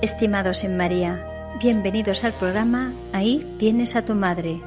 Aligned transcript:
Estimados 0.00 0.62
en 0.62 0.76
María, 0.76 1.26
bienvenidos 1.60 2.22
al 2.22 2.32
programa 2.32 2.92
Ahí 3.12 3.44
tienes 3.58 3.96
a 3.96 4.04
tu 4.04 4.14
madre, 4.14 4.60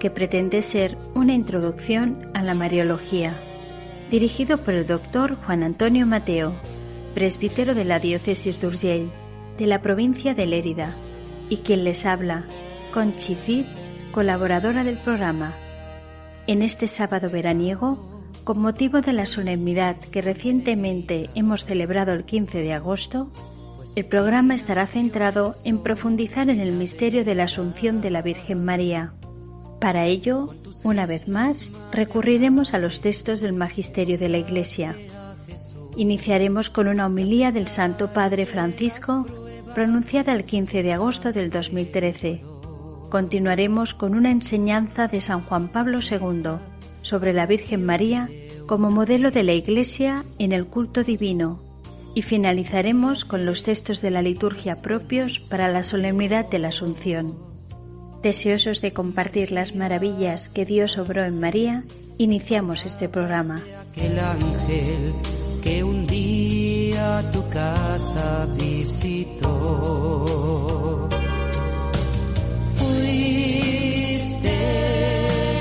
que 0.00 0.08
pretende 0.08 0.62
ser 0.62 0.96
una 1.14 1.34
introducción 1.34 2.30
a 2.32 2.42
la 2.42 2.54
Mariología, 2.54 3.34
dirigido 4.10 4.56
por 4.56 4.72
el 4.72 4.86
doctor 4.86 5.36
Juan 5.44 5.62
Antonio 5.62 6.06
Mateo, 6.06 6.54
presbítero 7.12 7.74
de 7.74 7.84
la 7.84 7.98
diócesis 7.98 8.62
de 8.62 8.66
Urgell, 8.66 9.10
de 9.58 9.66
la 9.66 9.82
provincia 9.82 10.32
de 10.32 10.46
Lérida, 10.46 10.96
y 11.50 11.58
quien 11.58 11.84
les 11.84 12.06
habla, 12.06 12.46
Conchi 12.94 13.34
Cid, 13.34 13.66
colaboradora 14.10 14.84
del 14.84 14.96
programa. 14.96 15.54
En 16.46 16.62
este 16.62 16.86
sábado 16.86 17.28
veraniego, 17.28 17.98
con 18.42 18.58
motivo 18.58 19.02
de 19.02 19.12
la 19.12 19.26
solemnidad 19.26 19.96
que 19.96 20.22
recientemente 20.22 21.28
hemos 21.34 21.66
celebrado 21.66 22.12
el 22.12 22.24
15 22.24 22.62
de 22.62 22.72
agosto, 22.72 23.30
el 23.96 24.04
programa 24.04 24.54
estará 24.54 24.86
centrado 24.86 25.54
en 25.64 25.78
profundizar 25.78 26.50
en 26.50 26.60
el 26.60 26.72
misterio 26.72 27.24
de 27.24 27.34
la 27.34 27.44
Asunción 27.44 28.00
de 28.00 28.10
la 28.10 28.22
Virgen 28.22 28.64
María. 28.64 29.12
Para 29.80 30.06
ello, 30.06 30.54
una 30.84 31.06
vez 31.06 31.28
más, 31.28 31.70
recurriremos 31.92 32.74
a 32.74 32.78
los 32.78 33.00
textos 33.00 33.40
del 33.40 33.52
Magisterio 33.54 34.18
de 34.18 34.28
la 34.28 34.38
Iglesia. 34.38 34.94
Iniciaremos 35.96 36.70
con 36.70 36.86
una 36.86 37.06
homilía 37.06 37.50
del 37.50 37.66
Santo 37.66 38.12
Padre 38.12 38.44
Francisco, 38.44 39.26
pronunciada 39.74 40.32
el 40.32 40.44
15 40.44 40.82
de 40.82 40.92
agosto 40.92 41.32
del 41.32 41.50
2013. 41.50 42.42
Continuaremos 43.10 43.94
con 43.94 44.14
una 44.14 44.30
enseñanza 44.30 45.08
de 45.08 45.20
San 45.20 45.42
Juan 45.42 45.68
Pablo 45.68 45.98
II 45.98 46.58
sobre 47.02 47.32
la 47.32 47.46
Virgen 47.46 47.84
María 47.84 48.28
como 48.66 48.90
modelo 48.90 49.30
de 49.30 49.42
la 49.42 49.54
Iglesia 49.54 50.22
en 50.38 50.52
el 50.52 50.66
culto 50.66 51.02
divino 51.02 51.67
y 52.18 52.22
finalizaremos 52.22 53.24
con 53.24 53.46
los 53.46 53.62
textos 53.62 54.00
de 54.00 54.10
la 54.10 54.22
liturgia 54.22 54.82
propios 54.82 55.38
para 55.38 55.68
la 55.68 55.84
solemnidad 55.84 56.50
de 56.50 56.58
la 56.58 56.70
Asunción. 56.70 57.38
Deseosos 58.24 58.80
de 58.80 58.92
compartir 58.92 59.52
las 59.52 59.76
maravillas 59.76 60.48
que 60.48 60.64
Dios 60.64 60.98
obró 60.98 61.22
en 61.22 61.38
María, 61.38 61.84
iniciamos 62.16 62.84
este 62.84 63.08
programa. 63.08 63.54
Aquel 63.92 64.18
ángel 64.18 65.14
que 65.62 65.84
un 65.84 66.08
día 66.08 67.22
tu 67.32 67.48
casa 67.50 68.48
visitó. 68.58 69.48
Fuiste 72.78 74.58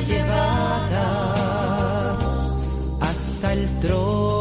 llevada 0.07 1.07
hasta 2.99 3.53
el 3.53 3.79
trono 3.79 4.36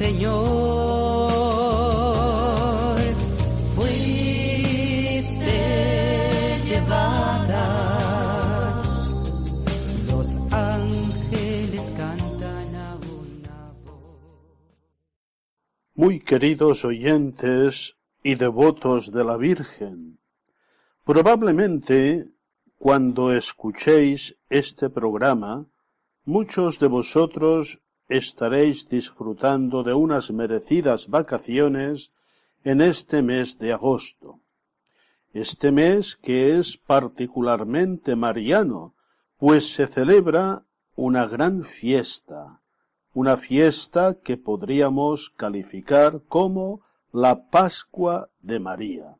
Señor. 0.00 1.28
Fuiste 3.74 5.56
llevada. 6.64 7.66
Los 10.10 10.38
ángeles 10.52 11.92
cantan 11.98 12.74
a 12.76 12.96
una 12.96 13.58
voz. 13.84 14.08
Muy 15.94 16.20
queridos 16.20 16.86
oyentes 16.86 17.98
y 18.22 18.36
devotos 18.36 19.12
de 19.12 19.22
la 19.22 19.36
Virgen, 19.36 20.18
probablemente 21.04 22.26
cuando 22.78 23.34
escuchéis 23.34 24.38
este 24.48 24.88
programa, 24.88 25.66
muchos 26.24 26.78
de 26.78 26.86
vosotros 26.86 27.82
estaréis 28.10 28.88
disfrutando 28.88 29.84
de 29.84 29.94
unas 29.94 30.32
merecidas 30.32 31.06
vacaciones 31.08 32.10
en 32.64 32.80
este 32.80 33.22
mes 33.22 33.56
de 33.58 33.72
agosto. 33.72 34.40
Este 35.32 35.70
mes 35.70 36.16
que 36.16 36.58
es 36.58 36.76
particularmente 36.76 38.16
mariano, 38.16 38.94
pues 39.38 39.72
se 39.72 39.86
celebra 39.86 40.64
una 40.96 41.26
gran 41.26 41.62
fiesta, 41.62 42.60
una 43.14 43.36
fiesta 43.36 44.16
que 44.24 44.36
podríamos 44.36 45.30
calificar 45.36 46.20
como 46.26 46.80
la 47.12 47.48
Pascua 47.48 48.28
de 48.40 48.58
María. 48.58 49.14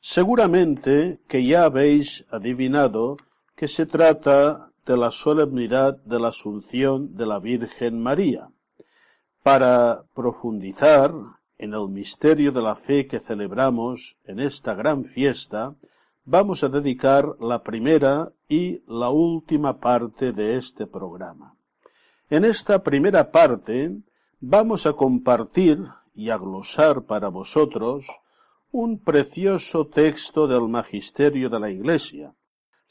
Seguramente 0.00 1.20
que 1.28 1.44
ya 1.46 1.62
habéis 1.62 2.26
adivinado 2.28 3.18
que 3.54 3.68
se 3.68 3.86
trata 3.86 4.71
de 4.84 4.96
la 4.96 5.10
solemnidad 5.10 5.96
de 6.04 6.18
la 6.18 6.28
Asunción 6.28 7.16
de 7.16 7.26
la 7.26 7.38
Virgen 7.38 8.02
María. 8.02 8.48
Para 9.42 10.04
profundizar 10.14 11.12
en 11.58 11.74
el 11.74 11.88
misterio 11.88 12.50
de 12.52 12.62
la 12.62 12.74
fe 12.74 13.06
que 13.06 13.20
celebramos 13.20 14.16
en 14.24 14.40
esta 14.40 14.74
gran 14.74 15.04
fiesta, 15.04 15.74
vamos 16.24 16.64
a 16.64 16.68
dedicar 16.68 17.36
la 17.40 17.62
primera 17.62 18.32
y 18.48 18.82
la 18.86 19.10
última 19.10 19.78
parte 19.78 20.32
de 20.32 20.56
este 20.56 20.86
programa. 20.86 21.54
En 22.30 22.44
esta 22.44 22.82
primera 22.82 23.30
parte 23.30 23.96
vamos 24.40 24.86
a 24.86 24.94
compartir 24.94 25.86
y 26.14 26.30
a 26.30 26.36
glosar 26.36 27.02
para 27.02 27.28
vosotros 27.28 28.08
un 28.70 28.98
precioso 28.98 29.86
texto 29.86 30.46
del 30.46 30.68
Magisterio 30.68 31.48
de 31.50 31.60
la 31.60 31.70
Iglesia. 31.70 32.34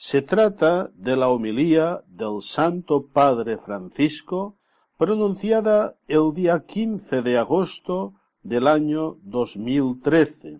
Se 0.03 0.23
trata 0.23 0.89
de 0.95 1.15
la 1.15 1.29
homilía 1.29 2.03
del 2.07 2.41
Santo 2.41 3.05
Padre 3.05 3.59
Francisco 3.59 4.57
pronunciada 4.97 5.95
el 6.07 6.33
día 6.33 6.65
15 6.65 7.21
de 7.21 7.37
agosto 7.37 8.15
del 8.41 8.67
año 8.67 9.19
2013 9.21 10.57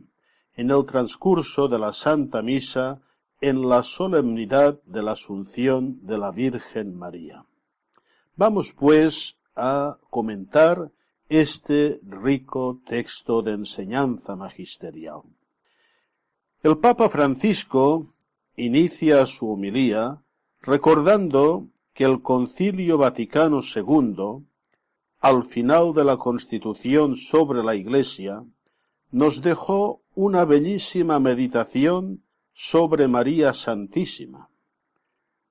en 0.58 0.70
el 0.70 0.86
transcurso 0.86 1.68
de 1.68 1.80
la 1.80 1.92
Santa 1.92 2.44
Misa 2.44 3.02
en 3.42 3.68
la 3.68 3.82
solemnidad 3.82 4.80
de 4.84 5.02
la 5.02 5.14
Asunción 5.14 6.06
de 6.06 6.20
la 6.20 6.30
Virgen 6.30 6.96
María. 6.96 7.44
Vamos 8.36 8.76
pues 8.78 9.40
a 9.56 9.98
comentar 10.12 10.92
este 11.30 12.00
rico 12.04 12.80
texto 12.86 13.42
de 13.42 13.54
enseñanza 13.54 14.36
magisterial. 14.36 15.24
El 16.62 16.78
Papa 16.78 17.10
Francisco 17.10 18.14
inicia 18.56 19.26
su 19.26 19.52
homilía 19.52 20.22
recordando 20.62 21.68
que 21.94 22.04
el 22.04 22.22
Concilio 22.22 22.98
Vaticano 22.98 23.60
II, 23.62 24.46
al 25.20 25.44
final 25.44 25.94
de 25.94 26.04
la 26.04 26.18
Constitución 26.18 27.16
sobre 27.16 27.64
la 27.64 27.76
Iglesia, 27.76 28.44
nos 29.12 29.42
dejó 29.42 30.02
una 30.16 30.46
bellísima 30.46 31.20
meditación 31.20 32.24
sobre 32.54 33.08
María 33.08 33.54
Santísima. 33.54 34.50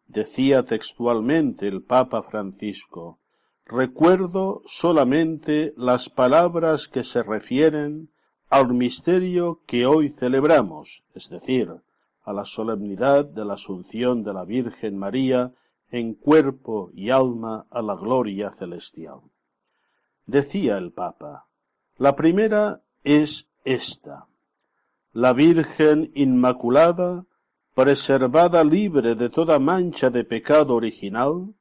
Decía 0.07 0.65
textualmente 0.65 1.69
el 1.69 1.83
Papa 1.83 2.23
Francisco, 2.23 3.19
recuerdo 3.65 4.63
solamente 4.67 5.73
las 5.77 6.09
palabras 6.09 6.89
que 6.89 7.05
se 7.05 7.23
refieren 7.23 8.11
al 8.49 8.75
misterio 8.75 9.61
que 9.67 9.87
hoy 9.87 10.11
celebramos, 10.11 11.05
es 11.15 11.29
decir, 11.29 11.81
a 12.23 12.33
la 12.33 12.45
solemnidad 12.45 13.25
de 13.25 13.45
la 13.45 13.55
Asunción 13.55 14.23
de 14.23 14.33
la 14.33 14.45
Virgen 14.45 14.99
María 14.99 15.53
en 15.91 16.15
cuerpo 16.15 16.91
y 16.95 17.11
alma 17.11 17.67
a 17.71 17.83
la 17.83 17.95
gloria 17.95 18.51
celestial. 18.53 19.21
Decía 20.27 20.79
el 20.79 20.93
Papa, 20.93 21.47
la 21.97 22.15
primera 22.15 22.83
es 23.03 23.49
esta, 23.65 24.27
la 25.13 25.33
Virgen 25.33 26.13
Inmaculada, 26.15 27.27
preservada 27.75 28.63
libre 28.63 29.15
de 29.15 29.29
toda 29.29 29.59
mancha 29.59 30.11
de 30.11 30.25
pecado 30.25 30.75
original, 30.75 31.55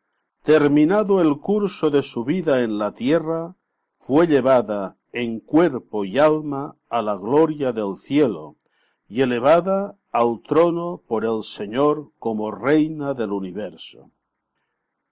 terminado 0.44 1.22
el 1.22 1.40
curso 1.40 1.90
de 1.90 2.02
su 2.02 2.24
vida 2.24 2.62
en 2.62 2.78
la 2.78 2.94
tierra, 2.94 3.56
fue 4.00 4.28
llevada 4.28 4.98
en 5.12 5.40
cuerpo 5.40 6.06
y 6.06 6.20
alma 6.20 6.76
a 6.90 7.02
la 7.02 7.16
gloria 7.16 7.72
del 7.72 7.98
cielo 7.98 8.56
y 9.08 9.22
elevada 9.22 9.99
al 10.12 10.42
trono 10.42 11.02
por 11.08 11.24
el 11.26 11.44
Señor 11.44 12.12
como 12.18 12.52
reina 12.52 13.14
del 13.14 13.32
universo. 13.32 14.12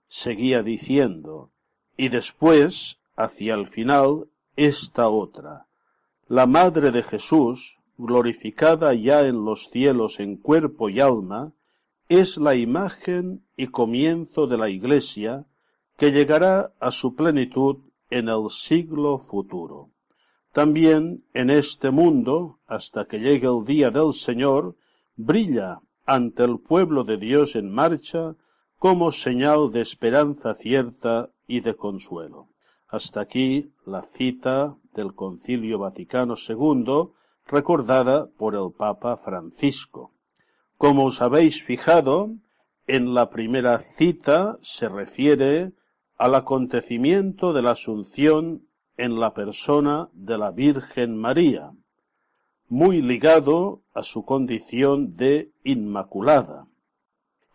Seguía 0.08 0.64
diciendo, 0.64 1.52
y 1.96 2.10
después, 2.10 3.00
hacia 3.16 3.54
el 3.56 3.68
final, 3.68 4.28
esta 4.56 5.10
otra. 5.10 5.68
La 6.28 6.46
Madre 6.46 6.92
de 6.92 7.04
Jesús, 7.04 7.80
glorificada 7.98 8.94
ya 8.94 9.22
en 9.22 9.46
los 9.46 9.70
cielos 9.70 10.20
en 10.20 10.38
cuerpo 10.38 10.90
y 10.90 11.00
alma, 11.00 11.54
es 12.10 12.38
la 12.38 12.56
imagen 12.56 13.46
y 13.56 13.68
comienzo 13.68 14.48
de 14.48 14.58
la 14.58 14.70
Iglesia 14.70 15.46
que 15.98 16.12
llegará 16.12 16.72
a 16.80 16.92
su 16.92 17.16
plenitud 17.16 17.78
en 18.10 18.30
el 18.30 18.50
siglo 18.50 19.18
futuro. 19.18 19.90
También 20.54 21.24
en 21.34 21.50
este 21.50 21.92
mundo, 21.92 22.60
hasta 22.66 23.06
que 23.06 23.20
llegue 23.20 23.48
el 23.48 23.66
día 23.66 23.92
del 23.92 24.14
Señor, 24.14 24.76
brilla 25.18 25.82
ante 26.06 26.44
el 26.44 26.60
pueblo 26.60 27.04
de 27.04 27.18
Dios 27.18 27.56
en 27.56 27.72
marcha 27.72 28.36
como 28.80 29.12
señal 29.12 29.72
de 29.72 29.82
esperanza 29.82 30.54
cierta 30.54 31.30
y 31.48 31.62
de 31.62 31.76
consuelo. 31.76 32.48
Hasta 32.88 33.22
aquí 33.22 33.72
la 33.86 34.04
cita 34.04 34.76
del 34.94 35.14
Concilio 35.14 35.80
Vaticano 35.80 36.36
II 36.48 37.10
recordada 37.48 38.28
por 38.38 38.56
el 38.56 38.72
Papa 38.72 39.18
Francisco. 39.18 40.12
Como 40.78 41.06
os 41.06 41.22
habéis 41.22 41.64
fijado, 41.64 42.30
en 42.86 43.14
la 43.14 43.30
primera 43.30 43.80
cita 43.80 44.58
se 44.62 44.88
refiere 44.88 45.74
al 46.18 46.36
acontecimiento 46.36 47.52
de 47.52 47.62
la 47.62 47.72
Asunción 47.72 48.68
en 48.96 49.20
la 49.20 49.34
persona 49.34 50.10
de 50.14 50.38
la 50.38 50.52
Virgen 50.52 51.18
María, 51.18 51.72
muy 52.70 53.02
ligado 53.02 53.82
a 53.98 54.04
su 54.04 54.24
condición 54.24 55.18
de 55.18 55.50
Inmaculada. 55.64 56.68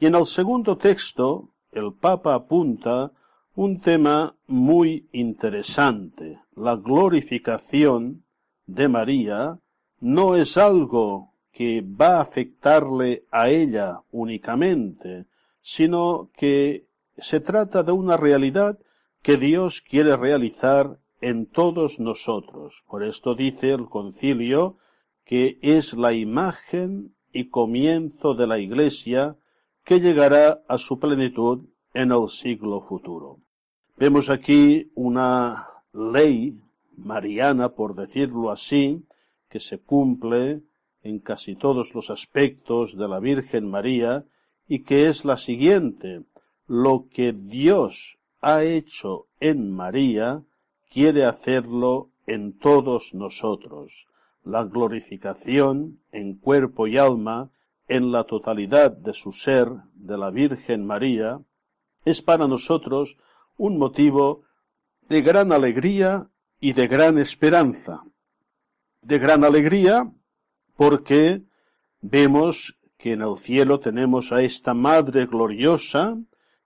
Y 0.00 0.06
en 0.06 0.16
el 0.16 0.26
segundo 0.26 0.76
texto, 0.76 1.50
el 1.70 1.92
Papa 1.92 2.34
apunta 2.34 3.12
un 3.54 3.78
tema 3.78 4.34
muy 4.48 5.06
interesante. 5.12 6.40
La 6.56 6.74
glorificación 6.74 8.24
de 8.66 8.88
María 8.88 9.60
no 10.00 10.34
es 10.34 10.56
algo 10.56 11.32
que 11.52 11.80
va 11.80 12.16
a 12.16 12.22
afectarle 12.22 13.24
a 13.30 13.48
ella 13.48 14.00
únicamente, 14.10 15.26
sino 15.60 16.30
que 16.36 16.88
se 17.18 17.38
trata 17.38 17.84
de 17.84 17.92
una 17.92 18.16
realidad 18.16 18.80
que 19.22 19.36
Dios 19.36 19.80
quiere 19.80 20.16
realizar 20.16 20.98
en 21.20 21.46
todos 21.46 22.00
nosotros. 22.00 22.82
Por 22.88 23.04
esto 23.04 23.36
dice 23.36 23.70
el 23.70 23.88
concilio 23.88 24.78
que 25.24 25.58
es 25.62 25.94
la 25.94 26.12
imagen 26.12 27.14
y 27.32 27.48
comienzo 27.48 28.34
de 28.34 28.46
la 28.46 28.58
Iglesia 28.58 29.36
que 29.84 30.00
llegará 30.00 30.62
a 30.68 30.78
su 30.78 30.98
plenitud 30.98 31.64
en 31.94 32.12
el 32.12 32.28
siglo 32.28 32.80
futuro. 32.80 33.38
Vemos 33.96 34.30
aquí 34.30 34.90
una 34.94 35.68
ley 35.92 36.58
mariana, 36.96 37.70
por 37.70 37.94
decirlo 37.94 38.50
así, 38.50 39.04
que 39.48 39.60
se 39.60 39.78
cumple 39.78 40.62
en 41.02 41.18
casi 41.18 41.56
todos 41.56 41.94
los 41.94 42.10
aspectos 42.10 42.96
de 42.96 43.08
la 43.08 43.18
Virgen 43.18 43.68
María 43.68 44.24
y 44.68 44.84
que 44.84 45.08
es 45.08 45.24
la 45.24 45.36
siguiente. 45.36 46.22
Lo 46.66 47.06
que 47.12 47.32
Dios 47.32 48.18
ha 48.40 48.64
hecho 48.64 49.26
en 49.40 49.70
María, 49.72 50.42
quiere 50.90 51.24
hacerlo 51.24 52.10
en 52.26 52.58
todos 52.58 53.14
nosotros. 53.14 54.06
La 54.44 54.64
glorificación 54.64 56.00
en 56.10 56.36
cuerpo 56.36 56.86
y 56.86 56.98
alma, 56.98 57.50
en 57.88 58.10
la 58.10 58.24
totalidad 58.24 58.90
de 58.90 59.12
su 59.12 59.32
ser 59.32 59.68
de 59.94 60.18
la 60.18 60.30
Virgen 60.30 60.86
María, 60.86 61.40
es 62.04 62.22
para 62.22 62.48
nosotros 62.48 63.18
un 63.56 63.78
motivo 63.78 64.42
de 65.08 65.22
gran 65.22 65.52
alegría 65.52 66.28
y 66.58 66.72
de 66.72 66.88
gran 66.88 67.18
esperanza. 67.18 68.02
De 69.00 69.18
gran 69.18 69.44
alegría 69.44 70.10
porque 70.76 71.42
vemos 72.00 72.76
que 72.96 73.12
en 73.12 73.22
el 73.22 73.36
cielo 73.36 73.80
tenemos 73.80 74.32
a 74.32 74.42
esta 74.42 74.74
Madre 74.74 75.26
gloriosa 75.26 76.16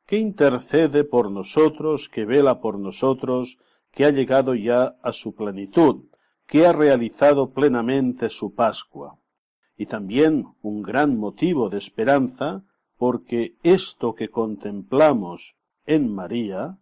que 0.07 0.19
intercede 0.19 1.05
por 1.05 1.31
nosotros, 1.31 2.09
que 2.09 2.25
vela 2.25 2.61
por 2.61 2.79
nosotros, 2.79 3.59
que 3.91 4.05
ha 4.05 4.11
llegado 4.11 4.55
ya 4.55 4.97
a 5.03 5.13
su 5.13 5.35
plenitud, 5.35 6.05
que 6.47 6.67
ha 6.67 6.73
realizado 6.73 7.53
plenamente 7.53 8.29
su 8.29 8.55
Pascua. 8.55 9.19
Y 9.77 9.87
también 9.87 10.47
un 10.63 10.83
gran 10.83 11.19
motivo 11.19 11.69
de 11.69 11.79
esperanza, 11.79 12.65
porque 12.97 13.57
esto 13.63 14.15
que 14.15 14.31
contemplamos 14.31 15.57
en 15.85 16.15
María, 16.15 16.79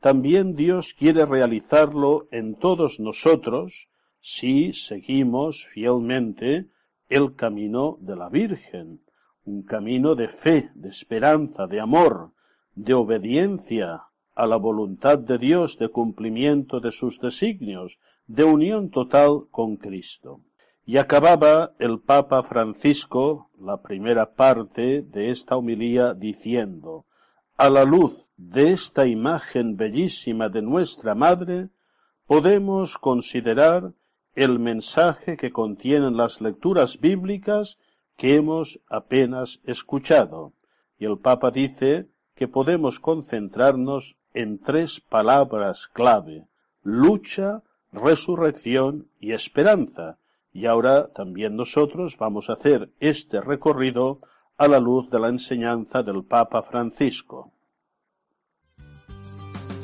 también 0.00 0.54
Dios 0.54 0.94
quiere 0.94 1.26
realizarlo 1.26 2.28
en 2.30 2.54
todos 2.54 3.00
nosotros 3.00 3.88
si 4.20 4.72
seguimos 4.72 5.66
fielmente 5.66 6.68
el 7.08 7.34
camino 7.34 7.98
de 8.00 8.16
la 8.16 8.28
Virgen, 8.28 9.00
un 9.44 9.62
camino 9.62 10.14
de 10.14 10.28
fe, 10.28 10.70
de 10.74 10.88
esperanza, 10.90 11.66
de 11.66 11.80
amor, 11.80 12.32
de 12.74 12.94
obediencia 12.94 14.04
a 14.34 14.46
la 14.46 14.56
voluntad 14.56 15.18
de 15.18 15.38
Dios, 15.38 15.78
de 15.78 15.88
cumplimiento 15.88 16.80
de 16.80 16.92
sus 16.92 17.18
designios, 17.20 17.98
de 18.28 18.44
unión 18.44 18.90
total 18.90 19.46
con 19.50 19.76
Cristo. 19.76 20.40
Y 20.86 20.98
acababa 20.98 21.72
el 21.78 21.98
Papa 21.98 22.42
Francisco 22.42 23.50
la 23.60 23.82
primera 23.82 24.34
parte 24.34 25.02
de 25.02 25.30
esta 25.30 25.56
homilía 25.56 26.14
diciendo, 26.14 27.04
a 27.56 27.68
la 27.68 27.84
luz 27.84 28.26
de 28.36 28.70
esta 28.70 29.06
imagen 29.06 29.76
bellísima 29.76 30.48
de 30.48 30.62
nuestra 30.62 31.14
Madre, 31.14 31.68
podemos 32.26 32.96
considerar 32.98 33.92
el 34.34 34.58
mensaje 34.58 35.36
que 35.36 35.50
contienen 35.50 36.16
las 36.16 36.40
lecturas 36.40 37.00
bíblicas 37.00 37.78
que 38.16 38.36
hemos 38.36 38.80
apenas 38.88 39.60
escuchado. 39.64 40.52
Y 40.98 41.06
el 41.06 41.18
Papa 41.18 41.50
dice 41.50 42.08
que 42.34 42.46
podemos 42.46 43.00
concentrarnos 43.00 44.16
en 44.34 44.58
tres 44.58 45.00
palabras 45.00 45.88
clave, 45.88 46.46
lucha, 46.82 47.62
resurrección 47.92 49.08
y 49.20 49.32
esperanza, 49.32 50.18
y 50.52 50.66
ahora 50.66 51.08
también 51.12 51.56
nosotros 51.56 52.16
vamos 52.18 52.50
a 52.50 52.54
hacer 52.54 52.90
este 53.00 53.40
recorrido 53.40 54.20
a 54.56 54.66
la 54.66 54.80
luz 54.80 55.08
de 55.10 55.20
la 55.20 55.28
enseñanza 55.28 56.02
del 56.02 56.24
Papa 56.24 56.62
Francisco. 56.62 57.52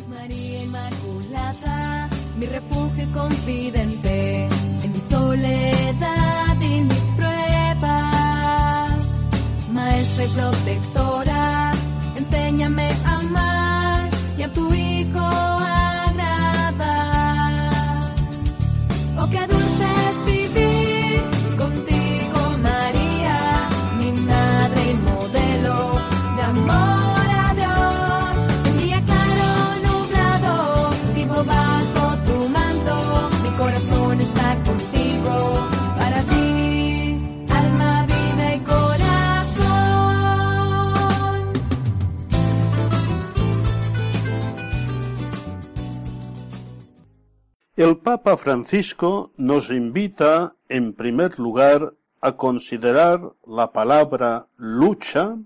María 0.09 0.63
Inmaculada, 0.65 2.09
mi 2.39 2.47
refugio 2.47 3.07
confidente, 3.13 4.47
en 4.83 4.93
mi 4.93 5.01
soledad 5.09 6.61
y 6.61 6.81
mis 6.81 7.05
pruebas, 7.17 9.09
maestra 9.73 10.25
y 10.25 10.29
protectora, 10.29 11.73
enséñame 12.17 12.89
a 13.07 13.14
El 47.85 47.99
Papa 47.99 48.39
Francisco 48.39 49.31
nos 49.37 49.69
invita, 49.69 50.57
en 50.71 50.95
primer 50.95 51.39
lugar, 51.39 51.93
a 52.23 52.35
considerar 52.35 53.21
la 53.47 53.73
palabra 53.73 54.47
lucha 54.57 55.37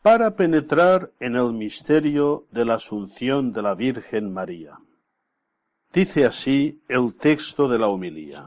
para 0.00 0.36
penetrar 0.36 1.10
en 1.18 1.34
el 1.34 1.52
misterio 1.52 2.46
de 2.52 2.64
la 2.66 2.74
Asunción 2.74 3.52
de 3.52 3.62
la 3.62 3.74
Virgen 3.74 4.32
María. 4.32 4.78
Dice 5.92 6.24
así 6.24 6.80
el 6.86 7.14
texto 7.16 7.66
de 7.66 7.80
la 7.80 7.88
homilía. 7.88 8.46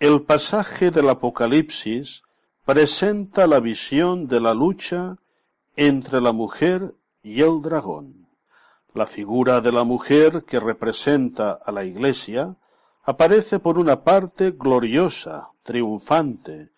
El 0.00 0.22
pasaje 0.22 0.90
del 0.90 1.08
Apocalipsis 1.08 2.24
presenta 2.66 3.46
la 3.46 3.60
visión 3.60 4.26
de 4.26 4.40
la 4.40 4.54
lucha 4.54 5.18
entre 5.76 6.20
la 6.20 6.32
mujer 6.32 6.96
y 7.22 7.42
el 7.42 7.62
dragón. 7.62 8.19
La 8.92 9.06
figura 9.06 9.60
de 9.60 9.70
la 9.70 9.84
mujer 9.84 10.44
que 10.44 10.58
representa 10.58 11.52
a 11.52 11.70
la 11.70 11.84
Iglesia 11.84 12.56
aparece 13.04 13.60
por 13.60 13.78
una 13.78 14.02
parte 14.02 14.50
gloriosa, 14.50 15.50
triunfante, 15.62 16.70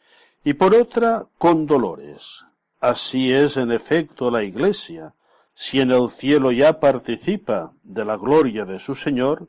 y 0.45 0.53
por 0.55 0.75
otra 0.75 1.27
con 1.39 1.67
dolores. 1.67 2.45
Así 2.81 3.33
es 3.33 3.57
en 3.57 3.73
efecto 3.73 4.31
la 4.31 4.43
Iglesia, 4.43 5.15
si 5.55 5.81
en 5.81 5.91
el 5.91 6.11
cielo 6.11 6.53
ya 6.53 6.81
participa 6.81 7.73
de 7.83 8.05
la 8.05 8.17
gloria 8.17 8.65
de 8.65 8.79
su 8.79 8.95
Señor, 8.95 9.49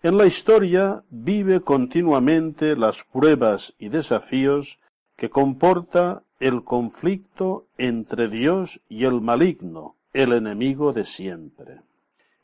En 0.00 0.16
la 0.16 0.26
historia 0.26 1.02
vive 1.10 1.60
continuamente 1.60 2.76
las 2.76 3.02
pruebas 3.02 3.74
y 3.80 3.88
desafíos 3.88 4.78
que 5.16 5.28
comporta 5.28 6.22
el 6.38 6.62
conflicto 6.62 7.66
entre 7.78 8.28
Dios 8.28 8.80
y 8.88 9.06
el 9.06 9.20
maligno, 9.20 9.96
el 10.12 10.32
enemigo 10.34 10.92
de 10.92 11.04
siempre. 11.04 11.80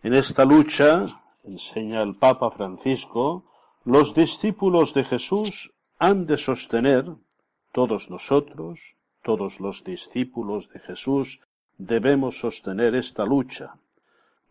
En 0.05 0.13
esta 0.13 0.45
lucha, 0.45 1.23
enseña 1.45 2.03
el 2.03 2.15
Papa 2.17 2.51
Francisco, 2.51 3.47
los 3.87 4.15
discípulos 4.15 4.93
de 4.93 5.03
Jesús 5.05 5.73
han 5.99 6.27
de 6.27 6.37
sostener, 6.37 7.07
todos 7.73 8.11
nosotros, 8.11 8.97
todos 9.23 9.61
los 9.61 9.83
discípulos 9.83 10.69
de 10.69 10.81
Jesús, 10.81 11.41
debemos 11.79 12.39
sostener 12.39 12.95
esta 12.95 13.25
lucha. 13.25 13.77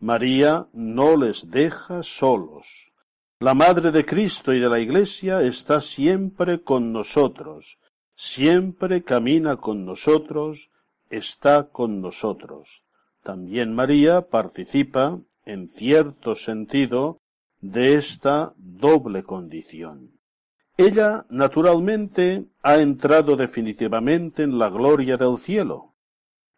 María 0.00 0.66
no 0.72 1.16
les 1.16 1.48
deja 1.52 2.02
solos. 2.02 2.90
La 3.38 3.54
Madre 3.54 3.92
de 3.92 4.04
Cristo 4.04 4.52
y 4.52 4.58
de 4.58 4.68
la 4.68 4.80
Iglesia 4.80 5.40
está 5.42 5.80
siempre 5.80 6.62
con 6.62 6.92
nosotros, 6.92 7.78
siempre 8.16 9.04
camina 9.04 9.58
con 9.58 9.86
nosotros, 9.86 10.70
está 11.10 11.68
con 11.68 12.00
nosotros. 12.00 12.82
También 13.22 13.72
María 13.72 14.22
participa, 14.22 15.20
en 15.46 15.68
cierto 15.68 16.34
sentido, 16.36 17.18
de 17.60 17.94
esta 17.94 18.52
doble 18.58 19.22
condición. 19.22 20.10
Ella, 20.76 21.24
naturalmente, 21.30 22.44
ha 22.62 22.76
entrado 22.76 23.36
definitivamente 23.36 24.42
en 24.42 24.58
la 24.58 24.68
gloria 24.68 25.16
del 25.16 25.38
cielo, 25.38 25.94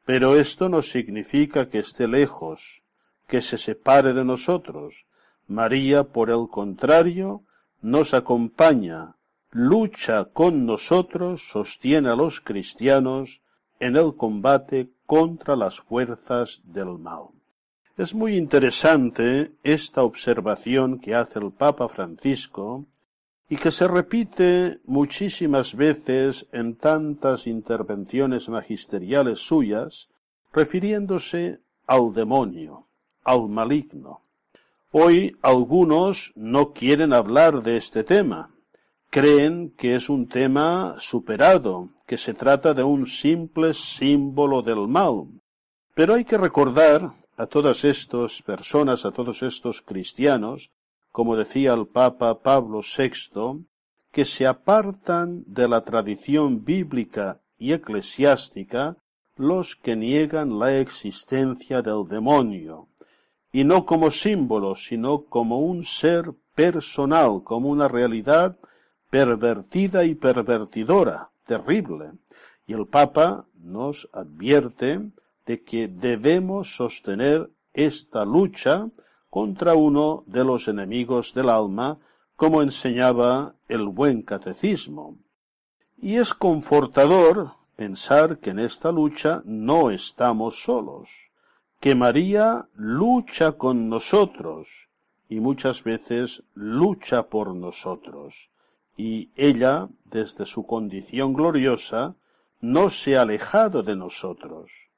pero 0.04 0.36
esto 0.36 0.68
no 0.68 0.82
significa 0.82 1.68
que 1.68 1.80
esté 1.80 2.08
lejos, 2.08 2.82
que 3.28 3.40
se 3.40 3.58
separe 3.58 4.14
de 4.14 4.24
nosotros. 4.24 5.06
María, 5.46 6.04
por 6.04 6.30
el 6.30 6.48
contrario, 6.50 7.42
nos 7.82 8.14
acompaña, 8.14 9.16
lucha 9.50 10.24
con 10.24 10.64
nosotros, 10.64 11.48
sostiene 11.48 12.08
a 12.08 12.16
los 12.16 12.40
cristianos 12.40 13.42
en 13.78 13.96
el 13.96 14.16
combate 14.16 14.90
contra 15.06 15.54
las 15.56 15.80
fuerzas 15.80 16.62
del 16.64 16.98
mal. 16.98 17.35
Es 17.96 18.14
muy 18.14 18.36
interesante 18.36 19.52
esta 19.62 20.02
observación 20.02 20.98
que 20.98 21.14
hace 21.14 21.38
el 21.38 21.50
Papa 21.50 21.88
Francisco 21.88 22.84
y 23.48 23.56
que 23.56 23.70
se 23.70 23.88
repite 23.88 24.80
muchísimas 24.84 25.74
veces 25.74 26.46
en 26.52 26.76
tantas 26.76 27.46
intervenciones 27.46 28.50
magisteriales 28.50 29.38
suyas, 29.38 30.10
refiriéndose 30.52 31.60
al 31.86 32.12
demonio, 32.12 32.86
al 33.24 33.48
maligno. 33.48 34.20
Hoy 34.92 35.34
algunos 35.40 36.34
no 36.36 36.74
quieren 36.74 37.14
hablar 37.14 37.62
de 37.62 37.78
este 37.78 38.04
tema, 38.04 38.50
creen 39.08 39.70
que 39.70 39.94
es 39.94 40.10
un 40.10 40.28
tema 40.28 40.96
superado, 40.98 41.88
que 42.06 42.18
se 42.18 42.34
trata 42.34 42.74
de 42.74 42.82
un 42.82 43.06
simple 43.06 43.72
símbolo 43.72 44.60
del 44.60 44.86
mal. 44.86 45.28
Pero 45.94 46.12
hay 46.12 46.26
que 46.26 46.36
recordar 46.36 47.14
a 47.36 47.46
todas 47.46 47.84
estas 47.84 48.42
personas, 48.42 49.04
a 49.04 49.10
todos 49.10 49.42
estos 49.42 49.82
cristianos, 49.82 50.70
como 51.12 51.36
decía 51.36 51.74
el 51.74 51.86
Papa 51.86 52.38
Pablo 52.40 52.80
VI, 52.80 53.66
que 54.10 54.24
se 54.24 54.46
apartan 54.46 55.44
de 55.46 55.68
la 55.68 55.82
tradición 55.82 56.64
bíblica 56.64 57.40
y 57.58 57.72
eclesiástica 57.72 58.96
los 59.36 59.76
que 59.76 59.96
niegan 59.96 60.58
la 60.58 60.78
existencia 60.78 61.82
del 61.82 62.08
demonio, 62.08 62.88
y 63.52 63.64
no 63.64 63.84
como 63.84 64.10
símbolo, 64.10 64.74
sino 64.74 65.24
como 65.24 65.60
un 65.60 65.84
ser 65.84 66.32
personal, 66.54 67.42
como 67.44 67.68
una 67.68 67.88
realidad 67.88 68.56
pervertida 69.10 70.04
y 70.04 70.14
pervertidora, 70.14 71.30
terrible. 71.46 72.12
Y 72.66 72.72
el 72.72 72.86
Papa 72.86 73.46
nos 73.62 74.08
advierte 74.12 75.00
de 75.46 75.62
que 75.62 75.88
debemos 75.88 76.76
sostener 76.76 77.50
esta 77.72 78.24
lucha 78.24 78.88
contra 79.30 79.74
uno 79.74 80.24
de 80.26 80.44
los 80.44 80.68
enemigos 80.68 81.34
del 81.34 81.50
alma, 81.50 81.98
como 82.36 82.62
enseñaba 82.62 83.54
el 83.68 83.88
buen 83.88 84.22
catecismo. 84.22 85.18
Y 85.96 86.16
es 86.16 86.34
confortador 86.34 87.52
pensar 87.76 88.38
que 88.38 88.50
en 88.50 88.58
esta 88.58 88.92
lucha 88.92 89.42
no 89.44 89.90
estamos 89.90 90.62
solos, 90.62 91.30
que 91.80 91.94
María 91.94 92.66
lucha 92.74 93.52
con 93.52 93.88
nosotros 93.88 94.88
y 95.28 95.40
muchas 95.40 95.82
veces 95.82 96.42
lucha 96.54 97.24
por 97.24 97.54
nosotros 97.54 98.50
y 98.96 99.30
ella, 99.36 99.88
desde 100.04 100.46
su 100.46 100.66
condición 100.66 101.34
gloriosa, 101.34 102.14
no 102.60 102.88
se 102.88 103.16
ha 103.16 103.22
alejado 103.22 103.82
de 103.82 103.94
nosotros. 103.94 104.90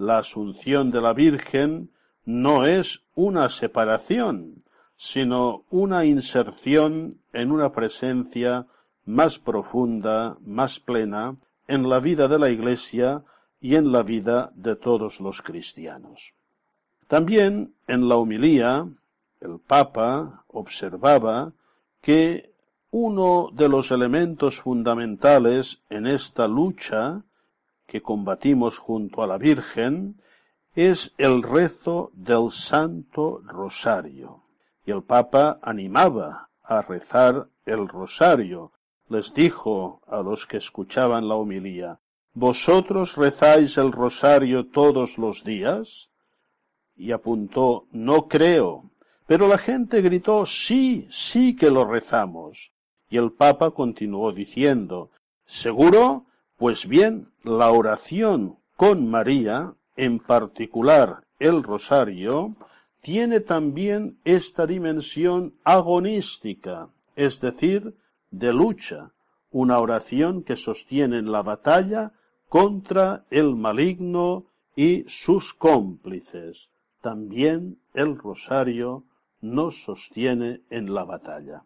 La 0.00 0.16
asunción 0.16 0.90
de 0.90 1.02
la 1.02 1.12
Virgen 1.12 1.90
no 2.24 2.64
es 2.64 3.02
una 3.14 3.50
separación, 3.50 4.64
sino 4.96 5.64
una 5.68 6.06
inserción 6.06 7.18
en 7.34 7.52
una 7.52 7.70
presencia 7.72 8.66
más 9.04 9.38
profunda, 9.38 10.38
más 10.40 10.80
plena, 10.80 11.36
en 11.68 11.86
la 11.86 12.00
vida 12.00 12.28
de 12.28 12.38
la 12.38 12.48
Iglesia 12.48 13.24
y 13.60 13.74
en 13.74 13.92
la 13.92 14.02
vida 14.02 14.50
de 14.54 14.74
todos 14.74 15.20
los 15.20 15.42
cristianos. 15.42 16.32
También 17.06 17.74
en 17.86 18.08
la 18.08 18.16
homilía, 18.16 18.88
el 19.42 19.58
Papa 19.58 20.44
observaba 20.48 21.52
que 22.00 22.54
uno 22.90 23.50
de 23.52 23.68
los 23.68 23.90
elementos 23.90 24.62
fundamentales 24.62 25.82
en 25.90 26.06
esta 26.06 26.48
lucha 26.48 27.22
que 27.90 28.00
combatimos 28.00 28.78
junto 28.78 29.20
a 29.20 29.26
la 29.26 29.36
Virgen 29.36 30.22
es 30.76 31.12
el 31.18 31.42
rezo 31.42 32.12
del 32.14 32.52
Santo 32.52 33.42
Rosario. 33.44 34.44
Y 34.86 34.92
el 34.92 35.02
Papa 35.02 35.58
animaba 35.60 36.50
a 36.62 36.82
rezar 36.82 37.48
el 37.66 37.88
Rosario. 37.88 38.70
Les 39.08 39.34
dijo 39.34 40.02
a 40.06 40.22
los 40.22 40.46
que 40.46 40.58
escuchaban 40.58 41.26
la 41.26 41.34
homilía, 41.34 41.98
¿Vosotros 42.32 43.16
rezáis 43.16 43.76
el 43.76 43.90
Rosario 43.90 44.68
todos 44.68 45.18
los 45.18 45.42
días? 45.42 46.10
Y 46.96 47.10
apuntó, 47.10 47.86
no 47.90 48.28
creo. 48.28 48.84
Pero 49.26 49.48
la 49.48 49.58
gente 49.58 50.00
gritó, 50.00 50.46
sí, 50.46 51.08
sí 51.10 51.56
que 51.56 51.72
lo 51.72 51.84
rezamos. 51.84 52.70
Y 53.08 53.16
el 53.16 53.32
Papa 53.32 53.72
continuó 53.72 54.30
diciendo, 54.30 55.10
¿seguro? 55.44 56.26
Pues 56.60 56.86
bien, 56.86 57.32
la 57.42 57.70
oración 57.70 58.58
con 58.76 59.08
María, 59.08 59.72
en 59.96 60.18
particular 60.18 61.24
el 61.38 61.62
rosario, 61.62 62.54
tiene 63.00 63.40
también 63.40 64.18
esta 64.26 64.66
dimensión 64.66 65.54
agonística, 65.64 66.90
es 67.16 67.40
decir, 67.40 67.94
de 68.30 68.52
lucha, 68.52 69.12
una 69.50 69.78
oración 69.78 70.42
que 70.42 70.56
sostiene 70.56 71.22
la 71.22 71.40
batalla 71.40 72.12
contra 72.50 73.24
el 73.30 73.56
maligno 73.56 74.44
y 74.76 75.04
sus 75.08 75.54
cómplices. 75.54 76.68
También 77.00 77.78
el 77.94 78.18
rosario 78.18 79.04
nos 79.40 79.82
sostiene 79.82 80.60
en 80.68 80.92
la 80.92 81.04
batalla. 81.04 81.62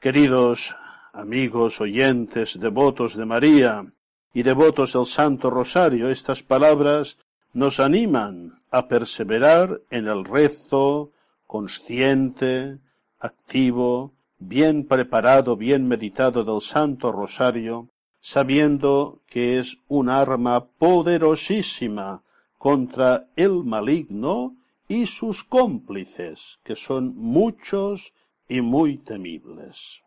Queridos 0.00 0.74
amigos 1.12 1.80
oyentes, 1.80 2.58
devotos 2.58 3.16
de 3.16 3.24
María 3.24 3.92
y 4.32 4.42
devotos 4.42 4.92
del 4.92 5.06
Santo 5.06 5.50
Rosario, 5.50 6.10
estas 6.10 6.42
palabras 6.42 7.18
nos 7.52 7.80
animan 7.80 8.60
a 8.70 8.88
perseverar 8.88 9.80
en 9.90 10.06
el 10.06 10.24
rezo 10.24 11.10
consciente, 11.46 12.78
activo, 13.18 14.12
bien 14.38 14.86
preparado, 14.86 15.56
bien 15.56 15.88
meditado 15.88 16.44
del 16.44 16.60
Santo 16.60 17.10
Rosario, 17.10 17.88
sabiendo 18.20 19.22
que 19.26 19.58
es 19.58 19.78
un 19.88 20.08
arma 20.08 20.66
poderosísima 20.66 22.22
contra 22.58 23.28
el 23.36 23.64
maligno 23.64 24.56
y 24.88 25.06
sus 25.06 25.44
cómplices, 25.44 26.58
que 26.64 26.76
son 26.76 27.16
muchos 27.16 28.12
y 28.48 28.60
muy 28.60 28.98
temibles. 28.98 30.02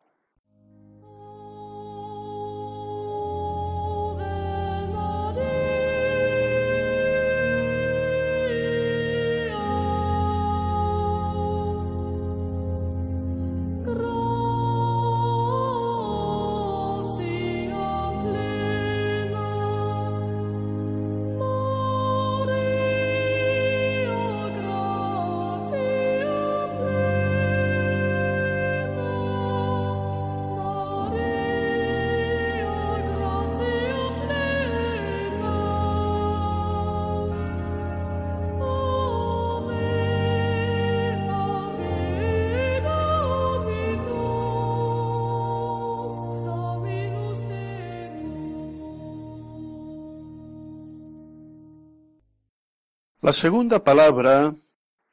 La 53.31 53.37
segunda 53.37 53.81
palabra 53.81 54.53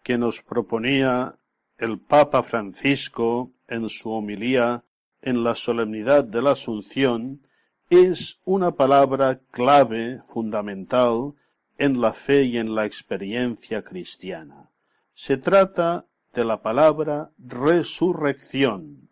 que 0.03 0.19
nos 0.19 0.43
proponía 0.43 1.37
el 1.79 2.01
Papa 2.01 2.43
Francisco 2.43 3.53
en 3.69 3.89
su 3.89 4.11
homilía 4.11 4.83
en 5.23 5.45
la 5.45 5.55
solemnidad 5.55 6.25
de 6.25 6.43
la 6.43 6.51
Asunción 6.51 7.47
es 7.91 8.41
una 8.45 8.73
palabra 8.73 9.39
clave, 9.53 10.21
fundamental, 10.27 11.35
en 11.77 12.01
la 12.01 12.13
fe 12.13 12.43
y 12.43 12.59
en 12.59 12.75
la 12.75 12.87
experiencia 12.87 13.85
cristiana. 13.85 14.69
Se 15.15 15.37
trata 15.37 16.05
de 16.35 16.45
la 16.45 16.61
palabra 16.61 17.31
resurrección. 17.39 19.11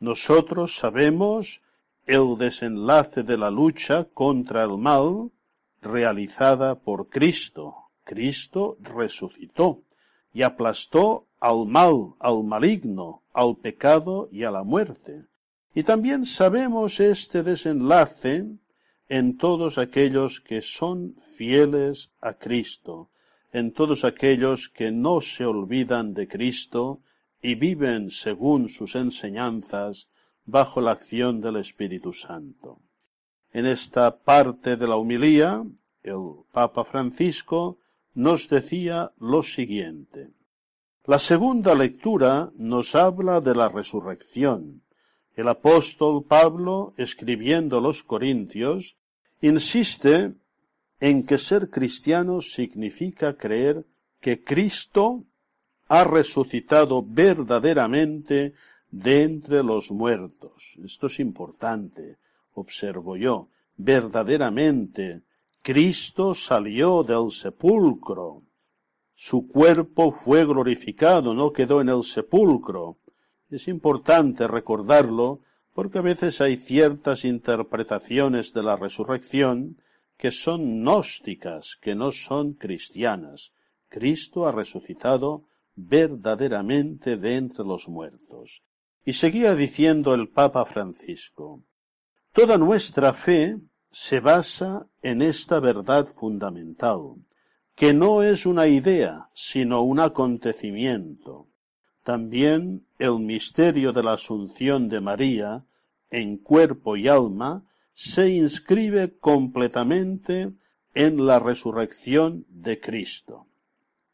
Nosotros 0.00 0.74
sabemos 0.78 1.60
el 2.06 2.38
desenlace 2.38 3.22
de 3.24 3.36
la 3.36 3.50
lucha 3.50 4.04
contra 4.04 4.64
el 4.64 4.78
mal 4.78 5.32
realizada 5.82 6.76
por 6.76 7.10
Cristo. 7.10 7.87
Cristo 8.08 8.78
resucitó 8.80 9.82
y 10.32 10.42
aplastó 10.42 11.26
al 11.40 11.66
mal, 11.66 12.14
al 12.18 12.42
maligno, 12.42 13.22
al 13.34 13.56
pecado 13.56 14.30
y 14.32 14.44
a 14.44 14.50
la 14.50 14.64
muerte. 14.64 15.26
Y 15.74 15.82
también 15.82 16.24
sabemos 16.24 17.00
este 17.00 17.42
desenlace 17.42 18.46
en 19.10 19.36
todos 19.36 19.76
aquellos 19.76 20.40
que 20.40 20.62
son 20.62 21.16
fieles 21.36 22.10
a 22.22 22.32
Cristo, 22.32 23.10
en 23.52 23.72
todos 23.72 24.04
aquellos 24.04 24.70
que 24.70 24.90
no 24.90 25.20
se 25.20 25.44
olvidan 25.44 26.14
de 26.14 26.28
Cristo 26.28 27.00
y 27.42 27.54
viven 27.54 28.10
según 28.10 28.70
sus 28.70 28.94
enseñanzas 28.94 30.08
bajo 30.46 30.80
la 30.80 30.92
acción 30.92 31.42
del 31.42 31.56
Espíritu 31.56 32.14
Santo. 32.14 32.80
En 33.52 33.66
esta 33.66 34.18
parte 34.18 34.76
de 34.76 34.86
la 34.88 34.96
humilía, 34.96 35.62
el 36.02 36.22
Papa 36.52 36.84
Francisco 36.84 37.78
nos 38.18 38.48
decía 38.48 39.12
lo 39.20 39.44
siguiente. 39.44 40.30
La 41.04 41.20
segunda 41.20 41.72
lectura 41.76 42.50
nos 42.56 42.96
habla 42.96 43.40
de 43.40 43.54
la 43.54 43.68
resurrección. 43.68 44.82
El 45.36 45.46
apóstol 45.46 46.24
Pablo, 46.24 46.94
escribiendo 46.96 47.80
los 47.80 48.02
Corintios, 48.02 48.96
insiste 49.40 50.34
en 50.98 51.26
que 51.26 51.38
ser 51.38 51.70
cristiano 51.70 52.40
significa 52.40 53.36
creer 53.36 53.86
que 54.18 54.42
Cristo 54.42 55.22
ha 55.86 56.02
resucitado 56.02 57.04
verdaderamente 57.06 58.54
de 58.90 59.22
entre 59.22 59.62
los 59.62 59.92
muertos. 59.92 60.76
Esto 60.84 61.06
es 61.06 61.20
importante, 61.20 62.16
observo 62.54 63.16
yo. 63.16 63.48
Verdaderamente, 63.76 65.22
Cristo 65.68 66.34
salió 66.34 67.02
del 67.02 67.30
sepulcro. 67.30 68.42
Su 69.14 69.46
cuerpo 69.46 70.12
fue 70.12 70.46
glorificado, 70.46 71.34
no 71.34 71.52
quedó 71.52 71.82
en 71.82 71.90
el 71.90 72.04
sepulcro. 72.04 72.96
Es 73.50 73.68
importante 73.68 74.48
recordarlo 74.48 75.42
porque 75.74 75.98
a 75.98 76.00
veces 76.00 76.40
hay 76.40 76.56
ciertas 76.56 77.26
interpretaciones 77.26 78.54
de 78.54 78.62
la 78.62 78.76
resurrección 78.76 79.76
que 80.16 80.30
son 80.30 80.80
gnósticas, 80.80 81.76
que 81.78 81.94
no 81.94 82.12
son 82.12 82.54
cristianas. 82.54 83.52
Cristo 83.90 84.46
ha 84.46 84.52
resucitado 84.52 85.44
verdaderamente 85.74 87.18
de 87.18 87.36
entre 87.36 87.66
los 87.66 87.90
muertos. 87.90 88.62
Y 89.04 89.12
seguía 89.12 89.54
diciendo 89.54 90.14
el 90.14 90.30
Papa 90.30 90.64
Francisco, 90.64 91.62
Toda 92.32 92.56
nuestra 92.56 93.12
fe 93.12 93.58
se 93.90 94.20
basa 94.20 94.86
en 95.02 95.22
esta 95.22 95.60
verdad 95.60 96.06
fundamental, 96.06 97.14
que 97.74 97.94
no 97.94 98.22
es 98.22 98.46
una 98.46 98.66
idea, 98.66 99.28
sino 99.32 99.82
un 99.82 100.00
acontecimiento. 100.00 101.48
También 102.02 102.86
el 102.98 103.18
misterio 103.18 103.92
de 103.92 104.02
la 104.02 104.14
Asunción 104.14 104.88
de 104.88 105.00
María, 105.00 105.64
en 106.10 106.38
cuerpo 106.38 106.96
y 106.96 107.08
alma, 107.08 107.64
se 107.94 108.30
inscribe 108.30 109.18
completamente 109.18 110.52
en 110.94 111.26
la 111.26 111.38
resurrección 111.38 112.46
de 112.48 112.80
Cristo. 112.80 113.46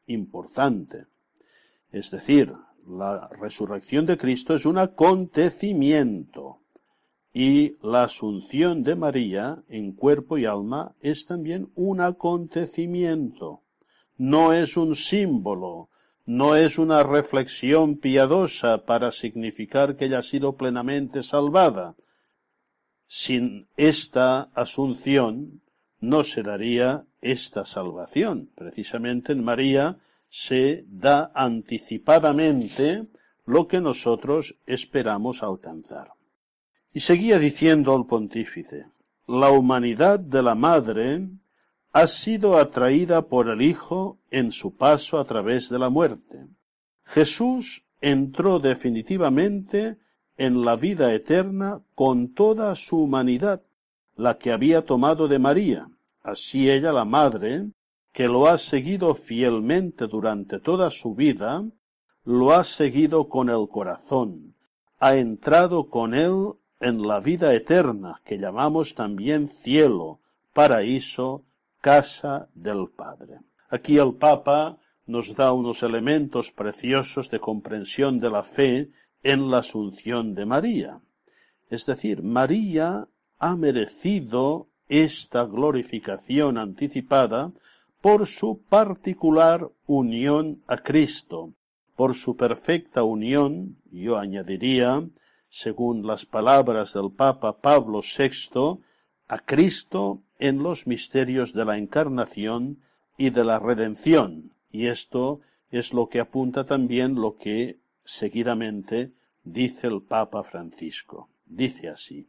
Importante. 0.06 1.06
Es 1.90 2.10
decir, 2.10 2.52
la 2.86 3.28
resurrección 3.28 4.06
de 4.06 4.18
Cristo 4.18 4.54
es 4.54 4.66
un 4.66 4.78
acontecimiento 4.78 6.63
y 7.36 7.76
la 7.82 8.04
asunción 8.04 8.84
de 8.84 8.94
María 8.94 9.64
en 9.68 9.92
cuerpo 9.92 10.38
y 10.38 10.44
alma 10.44 10.94
es 11.00 11.26
también 11.26 11.72
un 11.74 12.00
acontecimiento. 12.00 13.62
No 14.16 14.52
es 14.52 14.76
un 14.76 14.94
símbolo, 14.94 15.90
no 16.24 16.54
es 16.54 16.78
una 16.78 17.02
reflexión 17.02 17.96
piadosa 17.96 18.86
para 18.86 19.10
significar 19.10 19.96
que 19.96 20.04
ella 20.04 20.20
ha 20.20 20.22
sido 20.22 20.56
plenamente 20.56 21.24
salvada. 21.24 21.96
Sin 23.08 23.66
esta 23.76 24.42
asunción 24.54 25.60
no 25.98 26.22
se 26.22 26.44
daría 26.44 27.04
esta 27.20 27.66
salvación. 27.66 28.50
Precisamente 28.54 29.32
en 29.32 29.42
María 29.42 29.98
se 30.28 30.84
da 30.86 31.32
anticipadamente 31.34 33.08
lo 33.44 33.66
que 33.66 33.80
nosotros 33.80 34.54
esperamos 34.66 35.42
alcanzar. 35.42 36.13
Y 36.96 37.00
seguía 37.00 37.40
diciendo 37.40 37.96
el 37.96 38.06
pontífice, 38.06 38.86
la 39.26 39.50
humanidad 39.50 40.20
de 40.20 40.44
la 40.44 40.54
Madre 40.54 41.26
ha 41.92 42.06
sido 42.06 42.56
atraída 42.56 43.22
por 43.22 43.48
el 43.48 43.62
Hijo 43.62 44.18
en 44.30 44.52
su 44.52 44.76
paso 44.76 45.18
a 45.18 45.24
través 45.24 45.68
de 45.68 45.80
la 45.80 45.90
muerte. 45.90 46.46
Jesús 47.04 47.84
entró 48.00 48.60
definitivamente 48.60 49.98
en 50.36 50.64
la 50.64 50.76
vida 50.76 51.12
eterna 51.12 51.82
con 51.96 52.32
toda 52.32 52.76
su 52.76 53.02
humanidad, 53.02 53.60
la 54.14 54.38
que 54.38 54.52
había 54.52 54.84
tomado 54.84 55.26
de 55.26 55.40
María. 55.40 55.88
Así 56.22 56.70
ella, 56.70 56.92
la 56.92 57.04
Madre, 57.04 57.70
que 58.12 58.28
lo 58.28 58.46
ha 58.46 58.56
seguido 58.56 59.16
fielmente 59.16 60.06
durante 60.06 60.60
toda 60.60 60.90
su 60.90 61.16
vida, 61.16 61.64
lo 62.22 62.52
ha 62.52 62.62
seguido 62.62 63.28
con 63.28 63.50
el 63.50 63.66
corazón, 63.68 64.54
ha 65.00 65.16
entrado 65.16 65.90
con 65.90 66.14
él 66.14 66.54
en 66.80 67.02
la 67.02 67.20
vida 67.20 67.54
eterna, 67.54 68.20
que 68.24 68.38
llamamos 68.38 68.94
también 68.94 69.48
cielo, 69.48 70.20
paraíso, 70.52 71.44
casa 71.80 72.48
del 72.54 72.88
Padre. 72.88 73.40
Aquí 73.68 73.98
el 73.98 74.14
Papa 74.14 74.78
nos 75.06 75.34
da 75.34 75.52
unos 75.52 75.82
elementos 75.82 76.50
preciosos 76.50 77.30
de 77.30 77.40
comprensión 77.40 78.20
de 78.20 78.30
la 78.30 78.42
fe 78.42 78.90
en 79.22 79.50
la 79.50 79.58
asunción 79.58 80.34
de 80.34 80.46
María. 80.46 81.00
Es 81.70 81.86
decir, 81.86 82.22
María 82.22 83.08
ha 83.38 83.56
merecido 83.56 84.68
esta 84.88 85.44
glorificación 85.44 86.58
anticipada 86.58 87.52
por 88.00 88.26
su 88.26 88.60
particular 88.68 89.70
unión 89.86 90.62
a 90.66 90.76
Cristo, 90.76 91.54
por 91.96 92.14
su 92.14 92.36
perfecta 92.36 93.02
unión, 93.02 93.76
yo 93.90 94.18
añadiría, 94.18 95.02
según 95.54 96.04
las 96.04 96.26
palabras 96.26 96.94
del 96.94 97.12
Papa 97.12 97.60
Pablo 97.60 98.00
VI, 98.00 98.80
a 99.28 99.38
Cristo 99.38 100.20
en 100.40 100.64
los 100.64 100.88
misterios 100.88 101.52
de 101.52 101.64
la 101.64 101.78
encarnación 101.78 102.80
y 103.16 103.30
de 103.30 103.44
la 103.44 103.60
redención. 103.60 104.50
Y 104.72 104.88
esto 104.88 105.38
es 105.70 105.94
lo 105.94 106.08
que 106.08 106.18
apunta 106.18 106.66
también 106.66 107.14
lo 107.14 107.36
que 107.36 107.78
seguidamente 108.04 109.12
dice 109.44 109.86
el 109.86 110.02
Papa 110.02 110.42
Francisco. 110.42 111.28
Dice 111.46 111.88
así. 111.88 112.26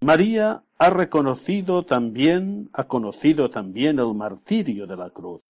María 0.00 0.64
ha 0.78 0.88
reconocido 0.88 1.84
también, 1.84 2.70
ha 2.72 2.84
conocido 2.84 3.50
también 3.50 3.98
el 3.98 4.14
martirio 4.14 4.86
de 4.86 4.96
la 4.96 5.10
cruz, 5.10 5.42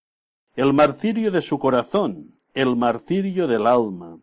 el 0.56 0.72
martirio 0.72 1.30
de 1.30 1.42
su 1.42 1.60
corazón, 1.60 2.34
el 2.54 2.74
martirio 2.74 3.46
del 3.46 3.68
alma. 3.68 4.18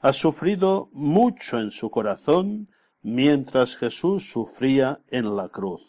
Ha 0.00 0.12
sufrido 0.12 0.88
mucho 0.92 1.58
en 1.58 1.70
su 1.70 1.90
corazón 1.90 2.66
mientras 3.02 3.76
Jesús 3.76 4.30
sufría 4.30 5.00
en 5.08 5.36
la 5.36 5.48
cruz. 5.48 5.82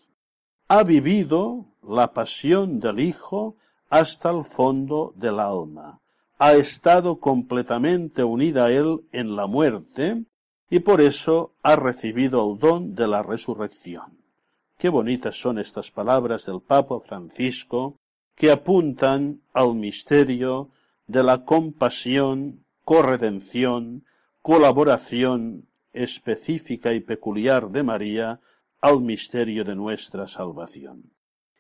Ha 0.67 0.83
vivido 0.83 1.65
la 1.81 2.13
pasión 2.13 2.79
del 2.79 2.99
Hijo 2.99 3.55
hasta 3.89 4.29
el 4.29 4.43
fondo 4.43 5.13
del 5.15 5.39
alma. 5.39 5.99
Ha 6.37 6.53
estado 6.53 7.19
completamente 7.19 8.23
unida 8.23 8.65
a 8.65 8.71
Él 8.71 9.01
en 9.11 9.35
la 9.35 9.47
muerte 9.47 10.23
y 10.69 10.79
por 10.79 11.01
eso 11.01 11.53
ha 11.63 11.75
recibido 11.75 12.51
el 12.51 12.59
don 12.59 12.95
de 12.95 13.07
la 13.07 13.23
resurrección. 13.23 14.17
Qué 14.77 14.89
bonitas 14.89 15.39
son 15.39 15.57
estas 15.57 15.89
palabras 15.89 16.45
del 16.45 16.61
Papa 16.61 16.99
Francisco 16.99 17.95
que 18.35 18.51
apuntan 18.51 19.41
al 19.53 19.73
misterio 19.73 20.69
de 21.07 21.23
la 21.23 21.43
compasión, 21.45 22.63
corredención, 22.87 24.05
colaboración 24.41 25.67
específica 25.91 26.93
y 26.93 27.01
peculiar 27.01 27.69
de 27.69 27.83
María 27.83 28.39
al 28.79 29.01
misterio 29.01 29.65
de 29.65 29.75
nuestra 29.75 30.25
salvación. 30.25 31.11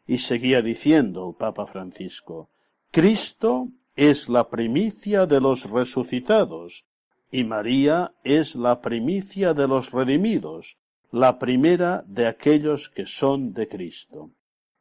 Y 0.05 0.19
seguía 0.19 0.61
diciendo 0.61 1.27
el 1.27 1.35
Papa 1.35 1.65
Francisco, 1.65 2.49
Cristo 2.91 3.67
es 3.97 4.29
la 4.29 4.47
primicia 4.47 5.25
de 5.25 5.41
los 5.41 5.69
resucitados 5.69 6.85
y 7.29 7.43
María 7.43 8.13
es 8.23 8.55
la 8.55 8.79
primicia 8.79 9.53
de 9.53 9.67
los 9.67 9.91
redimidos, 9.91 10.77
la 11.11 11.39
primera 11.39 12.05
de 12.07 12.25
aquellos 12.27 12.87
que 12.87 13.05
son 13.05 13.51
de 13.51 13.67
Cristo. 13.67 14.31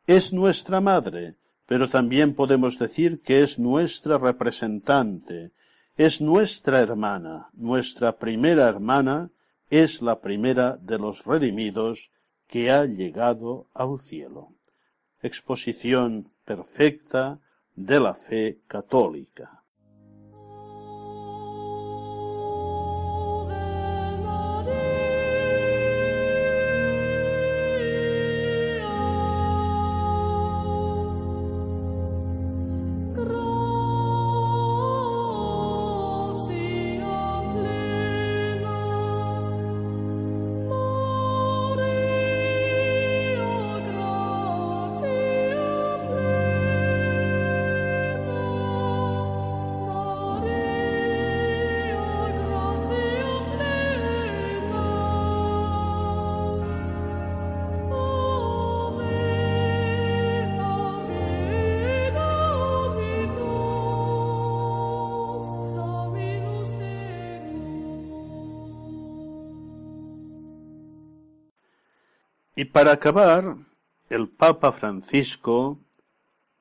Es 0.06 0.32
nuestra 0.32 0.80
madre, 0.80 1.34
pero 1.66 1.88
también 1.88 2.34
podemos 2.34 2.78
decir 2.78 3.20
que 3.20 3.42
es 3.42 3.58
nuestra 3.58 4.16
representante, 4.16 5.50
es 5.96 6.20
nuestra 6.20 6.80
hermana, 6.80 7.48
nuestra 7.54 8.18
primera 8.18 8.66
hermana, 8.66 9.30
es 9.70 10.02
la 10.02 10.20
primera 10.20 10.76
de 10.76 10.98
los 10.98 11.24
redimidos 11.24 12.10
que 12.46 12.70
ha 12.70 12.84
llegado 12.84 13.68
al 13.72 13.98
cielo. 13.98 14.52
Exposición 15.22 16.30
perfecta 16.44 17.40
de 17.74 17.98
la 17.98 18.14
fe 18.14 18.60
católica. 18.68 19.55
Para 72.76 72.92
acabar, 72.92 73.56
el 74.10 74.28
Papa 74.28 74.70
Francisco 74.70 75.78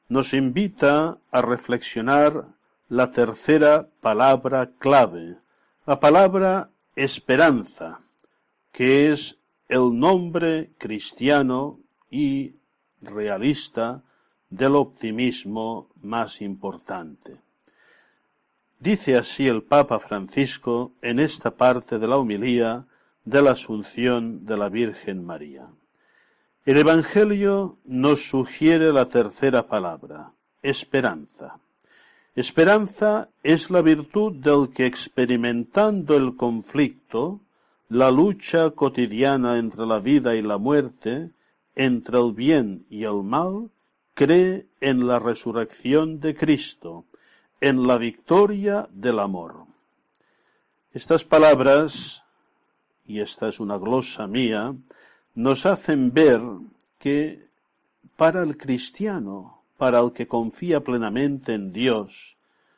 nos 0.07 0.33
invita 0.33 1.17
a 1.29 1.41
reflexionar 1.41 2.45
la 2.87 3.11
tercera 3.11 3.89
palabra 3.99 4.71
clave, 4.79 5.35
la 5.85 5.99
palabra 5.99 6.69
esperanza, 6.95 7.99
que 8.71 9.11
es 9.11 9.37
el 9.67 9.99
nombre 9.99 10.71
cristiano 10.77 11.81
y 12.09 12.55
realista 13.01 14.01
del 14.49 14.77
optimismo 14.77 15.89
más 16.01 16.41
importante. 16.41 17.41
Dice 18.79 19.17
así 19.17 19.49
el 19.49 19.63
Papa 19.63 19.99
Francisco 19.99 20.93
en 21.01 21.19
esta 21.19 21.57
parte 21.57 21.99
de 21.99 22.07
la 22.07 22.15
homilía 22.15 22.85
de 23.25 23.41
la 23.41 23.51
Asunción 23.51 24.45
de 24.45 24.55
la 24.55 24.69
Virgen 24.69 25.25
María. 25.25 25.67
El 26.65 26.77
Evangelio 26.77 27.77
nos 27.85 28.27
sugiere 28.27 28.91
la 28.91 29.07
tercera 29.07 29.67
palabra, 29.67 30.31
esperanza. 30.63 31.59
Esperanza 32.35 33.29
es 33.43 33.69
la 33.69 33.83
virtud 33.83 34.33
del 34.33 34.73
que 34.73 34.87
experimentando 34.87 36.17
el 36.17 36.35
conflicto, 36.35 37.39
la 37.87 38.09
lucha 38.09 38.71
cotidiana 38.71 39.59
entre 39.59 39.85
la 39.85 39.99
vida 39.99 40.33
y 40.33 40.41
la 40.41 40.57
muerte, 40.57 41.29
entre 41.75 42.17
el 42.17 42.33
bien 42.33 42.87
y 42.89 43.03
el 43.03 43.21
mal, 43.21 43.69
cree 44.15 44.65
en 44.81 45.05
la 45.05 45.19
resurrección 45.19 46.19
de 46.19 46.35
Cristo, 46.35 47.05
en 47.61 47.85
la 47.85 47.99
victoria 47.99 48.89
del 48.91 49.19
amor. 49.19 49.65
Estas 50.93 51.25
palabras, 51.25 52.23
y 53.05 53.19
esta 53.19 53.49
es 53.49 53.59
una 53.59 53.77
glosa 53.77 54.25
mía, 54.25 54.73
nos 55.35 55.65
hacen 55.65 56.13
ver 56.13 56.41
que 56.97 57.49
para 58.15 58.41
el 58.41 58.57
cristiano, 58.57 59.63
para 59.77 59.99
el 59.99 60.13
que 60.13 60.27
confía 60.27 60.81
plenamente 60.81 61.53
en 61.53 61.73
Dios, 61.73 62.37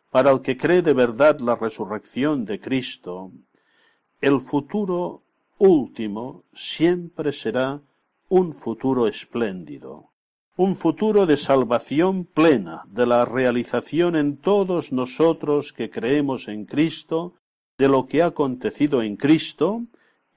para 0.09 0.31
el 0.31 0.41
que 0.41 0.57
cree 0.57 0.81
de 0.81 0.93
verdad 0.93 1.39
la 1.39 1.55
resurrección 1.55 2.45
de 2.45 2.59
Cristo, 2.59 3.31
el 4.19 4.41
futuro 4.41 5.21
último 5.59 6.43
siempre 6.53 7.31
será 7.31 7.79
un 8.29 8.53
futuro 8.53 9.07
espléndido, 9.07 10.09
un 10.55 10.75
futuro 10.75 11.27
de 11.27 11.37
salvación 11.37 12.25
plena, 12.25 12.83
de 12.87 13.05
la 13.05 13.25
realización 13.25 14.15
en 14.15 14.37
todos 14.37 14.91
nosotros 14.91 15.71
que 15.71 15.91
creemos 15.91 16.47
en 16.47 16.65
Cristo, 16.65 17.35
de 17.77 17.87
lo 17.87 18.07
que 18.07 18.23
ha 18.23 18.27
acontecido 18.27 19.03
en 19.03 19.15
Cristo, 19.17 19.83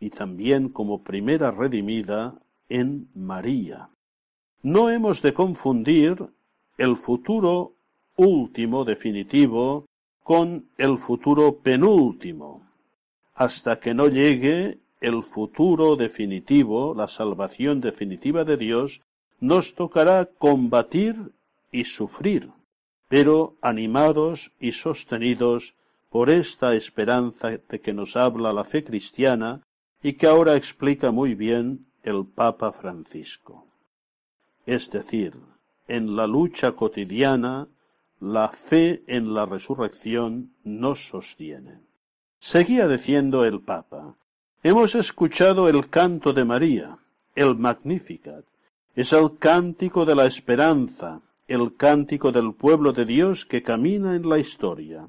y 0.01 0.11
también 0.11 0.71
como 0.71 1.05
primera 1.05 1.51
redimida 1.51 2.35
en 2.69 3.09
María. 3.15 3.91
No 4.63 4.91
hemos 4.91 5.23
de 5.23 5.35
confundir 5.35 6.27
el 6.79 6.97
futuro 6.97 7.75
último 8.17 8.85
definitivo 8.85 9.87
con 10.23 10.67
el 10.79 10.99
futuro 10.99 11.57
penúltimo, 11.57 12.67
hasta 13.35 13.79
que 13.79 13.95
no 13.95 14.09
llegue 14.09 14.79
el 15.01 15.23
futuro 15.23 15.97
definitivo, 15.97 16.95
la 16.95 17.09
salvación 17.09 17.81
definitiva 17.81 18.45
de 18.45 18.57
Dios, 18.57 19.01
nos 19.41 19.75
tocará 19.75 20.27
combatir 20.27 21.33
y 21.73 21.85
sufrir, 21.85 22.51
pero 23.09 23.57
animados 23.63 24.53
y 24.61 24.73
sostenidos 24.73 25.75
por 26.11 26.29
esta 26.29 26.75
esperanza 26.75 27.51
de 27.51 27.81
que 27.81 27.93
nos 27.93 28.17
habla 28.17 28.53
la 28.53 28.65
fe 28.65 28.85
cristiana 28.85 29.63
y 30.03 30.15
que 30.15 30.27
ahora 30.27 30.57
explica 30.57 31.11
muy 31.11 31.35
bien 31.35 31.87
el 32.03 32.27
Papa 32.27 32.73
Francisco. 32.73 33.67
Es 34.67 34.91
decir, 34.91 35.35
en 35.89 36.17
la 36.17 36.27
lucha 36.27 36.73
cotidiana, 36.73 37.69
la 38.21 38.49
fe 38.49 39.03
en 39.07 39.35
la 39.35 39.47
resurrección 39.47 40.53
nos 40.65 41.09
sostiene. 41.09 41.81
Seguía 42.39 42.89
diciendo 42.89 43.45
el 43.45 43.61
Papa, 43.61 44.17
hemos 44.63 44.95
escuchado 44.95 45.69
el 45.69 45.89
canto 45.89 46.33
de 46.33 46.45
María, 46.45 46.99
el 47.35 47.57
Magnificat, 47.57 48.45
es 48.95 49.13
el 49.13 49.39
cántico 49.39 50.05
de 50.05 50.15
la 50.15 50.27
esperanza, 50.27 51.21
el 51.47 51.77
cántico 51.77 52.33
del 52.33 52.55
pueblo 52.55 52.93
de 52.93 53.05
Dios 53.05 53.45
que 53.45 53.63
camina 53.63 54.15
en 54.15 54.29
la 54.29 54.39
historia, 54.39 55.09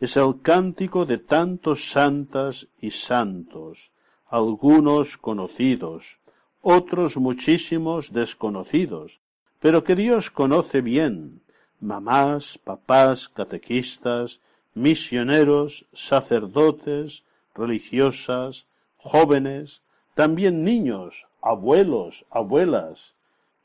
es 0.00 0.16
el 0.16 0.40
cántico 0.42 1.06
de 1.06 1.18
tantos 1.18 1.90
santas 1.90 2.68
y 2.80 2.90
santos, 2.90 3.90
algunos 4.28 5.16
conocidos, 5.16 6.18
otros 6.60 7.16
muchísimos 7.16 8.12
desconocidos, 8.12 9.20
pero 9.60 9.84
que 9.84 9.96
Dios 9.96 10.30
conoce 10.30 10.82
bien, 10.82 11.40
mamás, 11.80 12.58
papás, 12.58 13.28
catequistas, 13.28 14.40
misioneros, 14.74 15.86
sacerdotes, 15.92 17.24
religiosas, 17.54 18.66
jóvenes, 18.98 19.82
también 20.14 20.64
niños, 20.64 21.26
abuelos, 21.40 22.26
abuelas. 22.30 23.14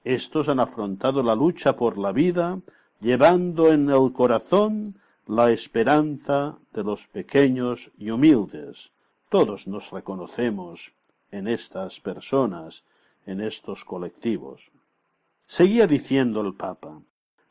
Estos 0.03 0.49
han 0.49 0.59
afrontado 0.59 1.23
la 1.23 1.35
lucha 1.35 1.75
por 1.75 1.97
la 1.97 2.11
vida, 2.11 2.59
llevando 3.01 3.71
en 3.71 3.89
el 3.89 4.13
corazón 4.13 4.95
la 5.27 5.51
esperanza 5.51 6.57
de 6.73 6.83
los 6.83 7.07
pequeños 7.07 7.91
y 7.97 8.09
humildes, 8.09 8.92
todos 9.33 9.67
nos 9.67 9.89
reconocemos 9.89 10.93
en 11.31 11.47
estas 11.47 11.99
personas, 11.99 12.83
en 13.25 13.41
estos 13.41 13.83
colectivos. 13.83 14.69
Seguía 15.47 15.87
diciendo 15.87 16.41
el 16.41 16.53
Papa, 16.53 17.01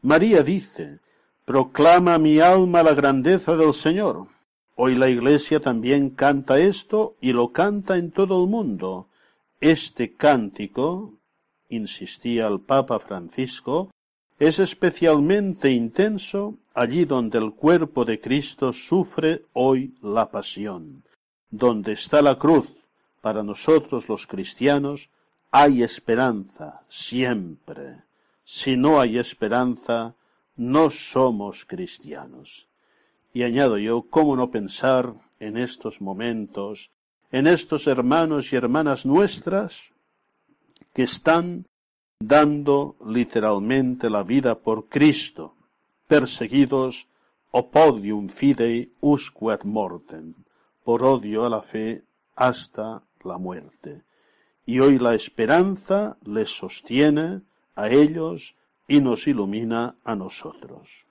María 0.01 0.45
dice, 0.45 1.01
proclama 1.45 2.18
mi 2.18 2.38
alma 2.38 2.85
la 2.85 2.95
grandeza 2.95 3.57
del 3.57 3.73
Señor. 3.73 4.29
Hoy 4.77 4.95
la 4.95 5.09
Iglesia 5.09 5.59
también 5.59 6.11
canta 6.11 6.61
esto 6.61 7.16
y 7.21 7.33
lo 7.33 7.51
canta 7.51 7.97
en 7.97 8.12
todo 8.12 8.45
el 8.45 8.49
mundo. 8.49 9.09
Este 9.61 10.12
cántico, 10.12 11.14
insistía 11.68 12.47
el 12.47 12.61
Papa 12.61 13.01
Francisco, 13.01 13.90
es 14.38 14.61
especialmente 14.61 15.73
intenso 15.73 16.55
allí 16.75 17.07
donde 17.07 17.38
el 17.38 17.55
cuerpo 17.55 18.05
de 18.05 18.21
Cristo 18.21 18.73
sufre 18.73 19.47
hoy 19.53 19.97
la 20.01 20.31
pasión 20.31 21.03
donde 21.52 21.92
está 21.92 22.22
la 22.22 22.38
cruz, 22.38 22.66
para 23.20 23.44
nosotros 23.44 24.08
los 24.08 24.26
cristianos, 24.26 25.10
hay 25.52 25.82
esperanza 25.84 26.82
siempre. 26.88 27.98
Si 28.42 28.76
no 28.76 29.00
hay 29.00 29.18
esperanza, 29.18 30.16
no 30.56 30.90
somos 30.90 31.64
cristianos. 31.64 32.68
Y 33.32 33.44
añado 33.44 33.78
yo, 33.78 34.02
¿cómo 34.10 34.34
no 34.34 34.50
pensar 34.50 35.14
en 35.38 35.56
estos 35.56 36.00
momentos, 36.00 36.90
en 37.30 37.46
estos 37.46 37.86
hermanos 37.86 38.52
y 38.52 38.56
hermanas 38.56 39.06
nuestras 39.06 39.92
que 40.94 41.02
están 41.04 41.66
dando 42.18 42.96
literalmente 43.04 44.08
la 44.08 44.22
vida 44.22 44.58
por 44.58 44.88
Cristo, 44.88 45.54
perseguidos 46.06 47.06
opodium 47.50 48.28
fidei 48.28 48.92
usque 49.00 49.50
ad 49.52 49.64
mortem, 49.64 50.34
por 50.85 51.03
odio 51.05 51.45
a 51.45 51.49
la 51.49 51.62
fe 51.62 52.03
hasta 52.35 53.03
la 53.23 53.38
muerte. 53.38 54.03
Y 54.64 54.81
hoy 54.81 54.99
la 54.99 55.14
esperanza 55.14 56.16
les 56.25 56.51
sostiene 56.51 57.42
a 57.75 57.90
ellos 57.90 58.55
y 58.87 59.01
nos 59.01 59.27
ilumina 59.27 59.97
a 60.05 60.14
nosotros. 60.14 61.07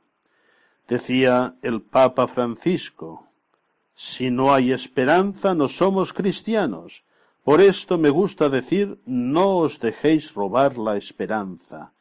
Decía 0.88 1.56
el 1.62 1.82
Papa 1.82 2.28
Francisco, 2.28 3.28
si 3.96 4.32
no 4.32 4.54
hay 4.54 4.72
esperanza 4.72 5.54
no 5.54 5.68
somos 5.68 6.14
cristianos. 6.14 7.04
Por 7.44 7.62
esto 7.62 7.98
me 7.98 8.10
gusta 8.10 8.50
decir, 8.50 9.00
no 9.06 9.58
os 9.58 9.80
dejéis 9.80 10.34
robar 10.34 10.78
la 10.78 10.98
esperanza, 10.98 11.92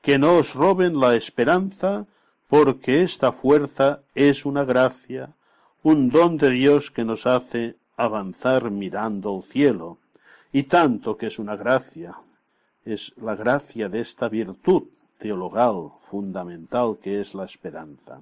que 0.00 0.18
no 0.18 0.36
os 0.36 0.54
roben 0.54 0.98
la 0.98 1.14
esperanza, 1.14 2.06
porque 2.48 3.02
esta 3.02 3.32
fuerza 3.32 4.02
es 4.14 4.44
una 4.44 4.64
gracia, 4.64 5.34
un 5.82 6.10
don 6.10 6.36
de 6.36 6.50
Dios 6.50 6.90
que 6.90 7.04
nos 7.04 7.26
hace 7.26 7.76
avanzar 7.96 8.70
mirando 8.70 9.36
al 9.36 9.42
cielo, 9.42 9.98
y 10.52 10.64
tanto 10.64 11.16
que 11.16 11.26
es 11.26 11.38
una 11.38 11.56
gracia, 11.56 12.14
es 12.84 13.12
la 13.16 13.34
gracia 13.34 13.88
de 13.88 14.00
esta 14.00 14.28
virtud 14.28 14.84
teologal 15.18 15.92
fundamental 16.10 16.98
que 17.02 17.20
es 17.20 17.34
la 17.34 17.44
esperanza. 17.44 18.20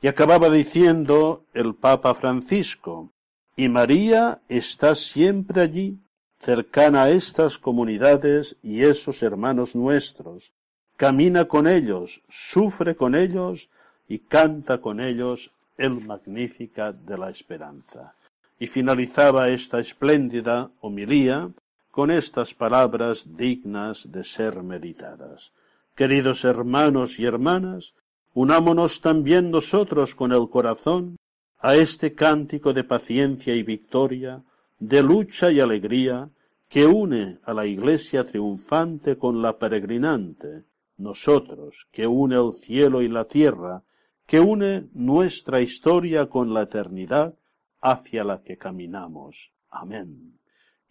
Y 0.00 0.06
acababa 0.08 0.48
diciendo 0.50 1.44
el 1.52 1.74
Papa 1.74 2.14
Francisco, 2.14 3.10
y 3.56 3.68
María 3.68 4.40
está 4.48 4.94
siempre 4.94 5.62
allí, 5.62 5.98
cercana 6.38 7.04
a 7.04 7.10
estas 7.10 7.58
comunidades 7.58 8.56
y 8.62 8.82
esos 8.82 9.22
hermanos 9.22 9.74
nuestros, 9.74 10.52
camina 10.96 11.46
con 11.46 11.66
ellos, 11.66 12.22
sufre 12.28 12.94
con 12.94 13.14
ellos 13.14 13.68
y 14.06 14.20
canta 14.20 14.80
con 14.80 15.00
ellos 15.00 15.50
el 15.78 16.04
Magnífica 16.04 16.92
de 16.92 17.16
la 17.16 17.30
Esperanza. 17.30 18.14
Y 18.58 18.66
finalizaba 18.66 19.48
esta 19.48 19.78
espléndida 19.78 20.70
homilía 20.80 21.50
con 21.90 22.10
estas 22.10 22.52
palabras 22.52 23.36
dignas 23.36 24.10
de 24.10 24.24
ser 24.24 24.62
meditadas. 24.62 25.52
Queridos 25.94 26.44
hermanos 26.44 27.18
y 27.18 27.24
hermanas, 27.24 27.94
unámonos 28.34 29.00
también 29.00 29.50
nosotros 29.50 30.14
con 30.14 30.32
el 30.32 30.48
corazón 30.50 31.16
a 31.60 31.74
este 31.74 32.14
cántico 32.14 32.72
de 32.72 32.84
paciencia 32.84 33.54
y 33.54 33.62
victoria, 33.62 34.42
de 34.78 35.02
lucha 35.02 35.50
y 35.50 35.60
alegría, 35.60 36.28
que 36.68 36.86
une 36.86 37.38
a 37.44 37.54
la 37.54 37.66
Iglesia 37.66 38.24
triunfante 38.24 39.16
con 39.16 39.42
la 39.42 39.58
peregrinante, 39.58 40.64
nosotros, 40.98 41.86
que 41.90 42.06
une 42.06 42.36
el 42.36 42.52
cielo 42.52 43.02
y 43.02 43.08
la 43.08 43.24
tierra, 43.24 43.82
que 44.28 44.40
une 44.40 44.90
nuestra 44.92 45.62
historia 45.62 46.26
con 46.26 46.52
la 46.52 46.64
eternidad 46.64 47.34
hacia 47.80 48.24
la 48.24 48.42
que 48.42 48.58
caminamos. 48.58 49.52
Amén. 49.70 50.38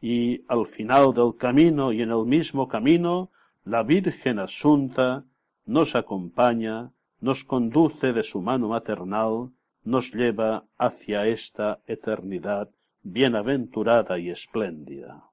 Y 0.02 0.42
al 0.48 0.66
final 0.66 1.14
del 1.14 1.36
camino 1.38 1.92
y 1.92 2.02
en 2.02 2.10
el 2.10 2.26
mismo 2.26 2.68
camino, 2.68 3.30
la 3.64 3.84
Virgen 3.84 4.40
Asunta 4.40 5.24
nos 5.68 5.96
acompaña, 5.96 6.92
nos 7.20 7.44
conduce 7.44 8.12
de 8.12 8.24
su 8.24 8.42
mano 8.42 8.70
maternal, 8.70 9.52
nos 9.84 10.12
lleva 10.12 10.66
hacia 10.76 11.28
esta 11.28 11.80
eternidad 11.86 12.72
bienaventurada 13.04 14.18
y 14.18 14.32
espléndida. 14.32 15.30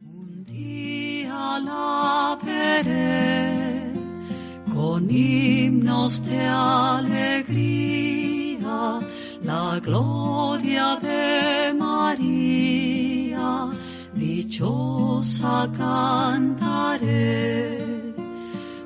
Un 0.00 0.42
día 0.46 1.58
la 1.58 2.38
con 4.76 5.10
himnos 5.10 6.22
de 6.26 6.46
alegría, 6.46 7.80
la 9.42 9.80
gloria 9.80 10.96
de 10.96 11.72
María, 11.72 13.70
dichosa 14.14 15.70
cantaré. 15.76 17.16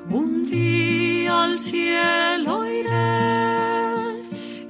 Un 0.09 0.43
día 0.43 1.43
al 1.43 1.57
cielo 1.57 2.65
iré 2.65 3.19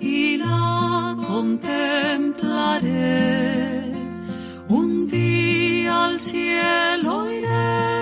y 0.02 0.38
la 0.38 1.16
contemplaré. 1.28 2.32
Un 4.70 5.08
día 5.08 6.06
al 6.06 6.20
cielo 6.20 7.32
iré 7.32 8.01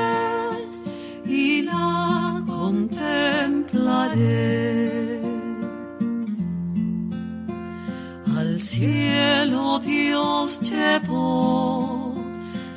Al 8.38 8.60
cielo 8.60 9.80
Dios 9.80 10.60
llevó 10.62 12.13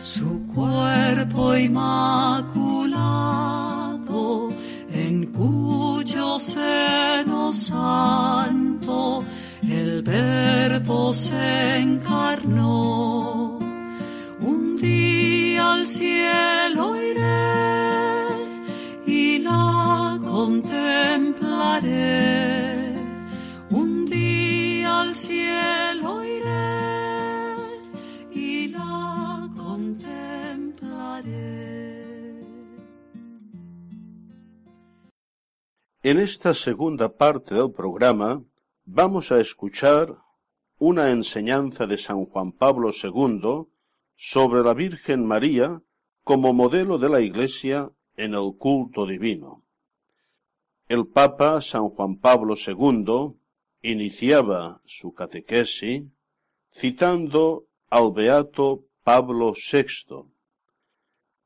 su 0.03 0.47
cuerpo 0.47 1.57
inmaculado, 1.57 2.53
en 4.93 5.27
cuyo 5.33 6.39
seno 6.39 7.53
santo 7.53 9.25
el 9.63 10.03
verbo 10.03 11.13
se 11.13 11.79
encarnó. 11.79 13.59
Un 14.41 14.77
día 14.77 15.73
al 15.73 15.87
cielo 15.87 16.97
iré 16.97 17.92
contemplaré. 20.43 21.93
Un 23.71 24.05
día 24.05 25.01
al 25.03 25.15
cielo 25.15 26.25
iré 26.25 26.81
y 28.33 28.69
la 28.69 29.49
contemplaré. 29.57 30.81
En 36.03 36.19
esta 36.19 36.55
segunda 36.55 37.17
parte 37.17 37.55
del 37.55 37.71
programa 37.71 38.43
vamos 38.85 39.31
a 39.31 39.39
escuchar 39.39 40.19
una 40.79 41.11
enseñanza 41.11 41.87
de 41.87 41.97
San 41.97 42.27
Juan 42.27 42.51
Pablo 42.51 42.91
II 42.91 43.69
sobre 44.17 44.65
la 44.65 44.75
Virgen 44.75 45.25
María 45.25 45.81
como 46.25 46.53
modelo 46.53 46.99
de 46.99 47.09
la 47.09 47.21
Iglesia 47.21 47.93
en 48.17 48.35
el 48.35 48.57
culto 48.59 49.07
divino. 49.07 49.63
El 50.95 51.07
Papa 51.07 51.63
San 51.63 51.89
Juan 51.89 52.19
Pablo 52.19 52.55
II 52.55 53.35
iniciaba 53.81 54.83
su 54.85 55.15
catequesis 55.15 56.03
citando 56.71 57.65
al 57.89 58.13
beato 58.13 58.85
Pablo 59.03 59.55
VI. 59.55 60.27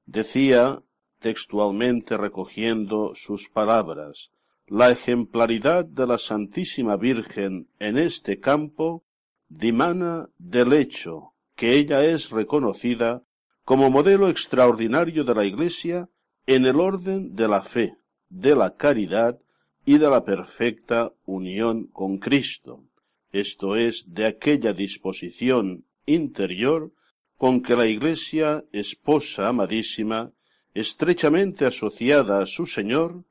Decía 0.05 0.81
textualmente 1.21 2.17
recogiendo 2.17 3.13
sus 3.15 3.49
palabras, 3.49 4.33
la 4.67 4.91
ejemplaridad 4.91 5.85
de 5.85 6.09
la 6.09 6.19
Santísima 6.19 6.97
Virgen 6.97 7.69
en 7.79 7.99
este 7.99 8.41
campo 8.41 9.05
dimana 9.49 10.29
del 10.39 10.73
hecho 10.73 11.35
que 11.55 11.77
ella 11.77 12.05
es 12.05 12.31
reconocida 12.31 13.23
como 13.65 13.91
modelo 13.91 14.29
extraordinario 14.29 15.23
de 15.23 15.35
la 15.37 15.45
Iglesia 15.45 16.09
en 16.47 16.67
el 16.67 16.81
orden 16.81 17.37
de 17.37 17.47
la 17.47 17.63
fe, 17.63 17.97
de 18.41 18.55
la 18.55 18.77
caridad 18.77 19.39
y 19.87 19.99
de 19.99 20.11
la 20.11 20.25
perfecta 20.25 21.13
unión 21.25 21.87
con 21.87 22.19
Cristo, 22.19 22.85
esto 23.33 23.77
es, 23.77 24.05
de 24.07 24.27
aquella 24.27 24.73
disposición 24.73 25.85
interior 26.05 26.93
con 27.39 27.63
que 27.63 27.77
la 27.77 27.87
Iglesia, 27.87 28.65
esposa 28.73 29.49
amadísima, 29.49 30.33
estrechamente 30.75 31.65
asociada 31.65 32.41
a 32.41 32.47
su 32.47 32.67
Señor, 32.67 33.25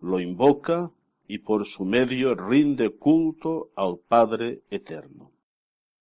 lo 0.00 0.20
invoca 0.20 0.90
y 1.28 1.38
por 1.38 1.64
su 1.66 1.84
medio 1.84 2.34
rinde 2.34 2.90
culto 2.90 3.70
al 3.76 3.98
Padre 3.98 4.62
Eterno. 4.70 5.30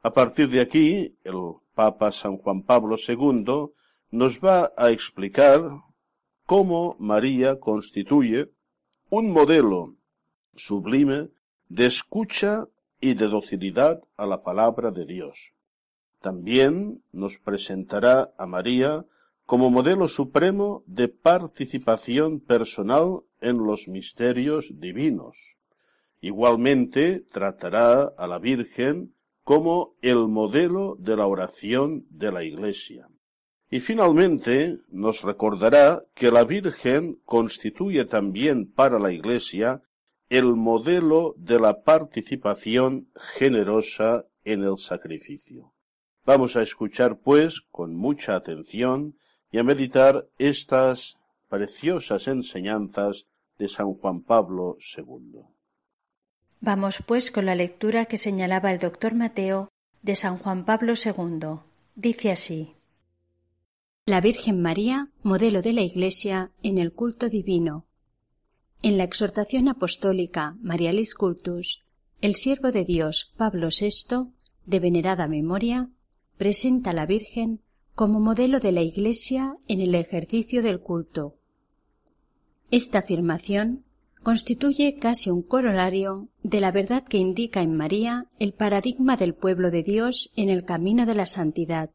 A 0.01 0.13
partir 0.13 0.49
de 0.49 0.61
aquí, 0.61 1.15
el 1.23 1.55
Papa 1.75 2.11
San 2.11 2.37
Juan 2.37 2.63
Pablo 2.63 2.95
II 2.95 3.71
nos 4.11 4.39
va 4.39 4.71
a 4.75 4.89
explicar 4.89 5.61
cómo 6.47 6.95
María 6.97 7.59
constituye 7.59 8.49
un 9.09 9.31
modelo 9.31 9.97
sublime 10.55 11.29
de 11.67 11.85
escucha 11.85 12.69
y 13.01 13.15
de 13.15 13.27
docilidad 13.27 14.01
a 14.15 14.25
la 14.25 14.43
palabra 14.43 14.91
de 14.91 15.05
Dios. 15.05 15.53
También 16.21 17.03
nos 17.11 17.37
presentará 17.37 18.33
a 18.37 18.45
María 18.45 19.05
como 19.45 19.69
modelo 19.69 20.07
supremo 20.07 20.83
de 20.87 21.09
participación 21.09 22.39
personal 22.39 23.25
en 23.41 23.57
los 23.57 23.89
misterios 23.89 24.79
divinos. 24.79 25.57
Igualmente 26.21 27.25
tratará 27.29 28.03
a 28.17 28.25
la 28.25 28.39
Virgen 28.39 29.13
como 29.43 29.95
el 30.01 30.29
modelo 30.29 30.95
de 30.97 31.17
la 31.17 31.27
oración 31.27 32.05
de 32.09 32.31
la 32.31 32.45
Iglesia. 32.45 33.09
Y 33.69 33.81
finalmente 33.81 34.77
nos 34.89 35.23
recordará 35.23 36.03
que 36.13 36.31
la 36.31 36.45
Virgen 36.45 37.19
constituye 37.25 38.05
también 38.05 38.71
para 38.71 38.97
la 38.97 39.11
Iglesia 39.11 39.81
el 40.29 40.55
modelo 40.55 41.35
de 41.37 41.59
la 41.59 41.83
participación 41.83 43.09
generosa 43.15 44.25
en 44.43 44.63
el 44.63 44.77
sacrificio. 44.77 45.73
Vamos 46.25 46.55
a 46.55 46.61
escuchar, 46.61 47.19
pues, 47.19 47.61
con 47.71 47.95
mucha 47.95 48.35
atención 48.35 49.17
y 49.51 49.57
a 49.57 49.63
meditar 49.63 50.27
estas 50.37 51.17
preciosas 51.49 52.27
enseñanzas 52.27 53.27
de 53.57 53.69
San 53.69 53.93
Juan 53.93 54.21
Pablo 54.21 54.77
II. 54.95 55.41
Vamos, 56.59 57.03
pues, 57.05 57.31
con 57.31 57.45
la 57.45 57.55
lectura 57.55 58.05
que 58.05 58.17
señalaba 58.17 58.71
el 58.71 58.79
doctor 58.79 59.13
Mateo 59.13 59.69
de 60.01 60.15
San 60.15 60.37
Juan 60.37 60.65
Pablo 60.65 60.93
II. 60.93 61.59
Dice 61.95 62.31
así. 62.31 62.76
La 64.07 64.21
Virgen 64.21 64.61
María, 64.61 65.09
modelo 65.21 65.61
de 65.61 65.73
la 65.73 65.81
Iglesia 65.81 66.53
en 66.63 66.77
el 66.77 66.93
culto 66.93 67.27
divino. 67.27 67.85
En 68.81 68.97
la 68.97 69.03
exhortación 69.03 69.67
apostólica 69.67 70.55
Marialis 70.61 71.13
Cultus, 71.13 71.83
el 72.21 72.35
siervo 72.35 72.71
de 72.71 72.85
Dios 72.85 73.33
Pablo 73.35 73.67
VI, 73.67 74.29
de 74.65 74.79
venerada 74.79 75.27
memoria, 75.27 75.89
presenta 76.37 76.91
a 76.91 76.93
la 76.93 77.05
Virgen 77.05 77.59
como 77.95 78.21
modelo 78.21 78.61
de 78.61 78.71
la 78.71 78.81
Iglesia 78.81 79.57
en 79.67 79.81
el 79.81 79.93
ejercicio 79.93 80.63
del 80.63 80.79
culto. 80.79 81.35
Esta 82.71 82.99
afirmación 82.99 83.83
constituye 84.23 84.93
casi 84.93 85.31
un 85.31 85.41
corolario 85.41 86.29
de 86.43 86.61
la 86.61 86.71
verdad 86.71 87.03
que 87.03 87.17
indica 87.17 87.61
en 87.61 87.75
María 87.75 88.27
el 88.39 88.53
paradigma 88.53 89.17
del 89.17 89.33
pueblo 89.33 89.69
de 89.69 89.83
Dios 89.83 90.31
en 90.37 90.47
el 90.47 90.63
camino 90.63 91.05
de 91.05 91.15
la 91.15 91.25
santidad. 91.25 91.91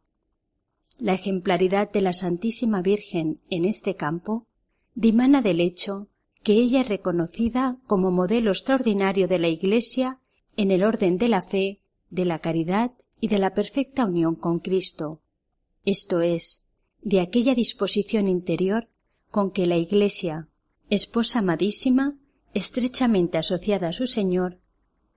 La 0.99 1.15
ejemplaridad 1.15 1.91
de 1.91 2.03
la 2.03 2.13
Santísima 2.13 2.83
Virgen 2.83 3.41
en 3.51 3.65
este 3.65 3.97
campo 3.97 4.47
dimana 4.95 5.43
del 5.43 5.61
hecho 5.61 6.09
que 6.43 6.55
ella 6.55 6.81
es 6.81 6.89
reconocida 6.89 7.79
como 7.87 8.11
modelo 8.11 8.51
extraordinario 8.51 9.29
de 9.29 9.39
la 9.39 9.49
Iglesia 9.49 10.19
en 10.57 10.71
el 10.71 10.83
orden 10.83 11.19
de 11.19 11.29
la 11.29 11.43
fe, 11.43 11.81
de 12.11 12.25
la 12.25 12.39
caridad 12.41 12.93
y 13.21 13.29
de 13.29 13.39
la 13.39 13.55
perfecta 13.55 14.05
unión 14.05 14.35
con 14.35 14.59
Cristo, 14.59 15.21
esto 15.85 16.21
es, 16.21 16.63
de 17.03 17.21
aquella 17.21 17.55
disposición 17.55 18.29
interior 18.29 18.89
con 19.31 19.51
que 19.51 19.67
la 19.67 19.77
Iglesia, 19.77 20.49
esposa 20.91 21.41
amadísima, 21.41 22.17
estrechamente 22.55 23.39
asociada 23.39 23.89
a 23.89 23.93
su 23.93 24.07
Señor, 24.07 24.59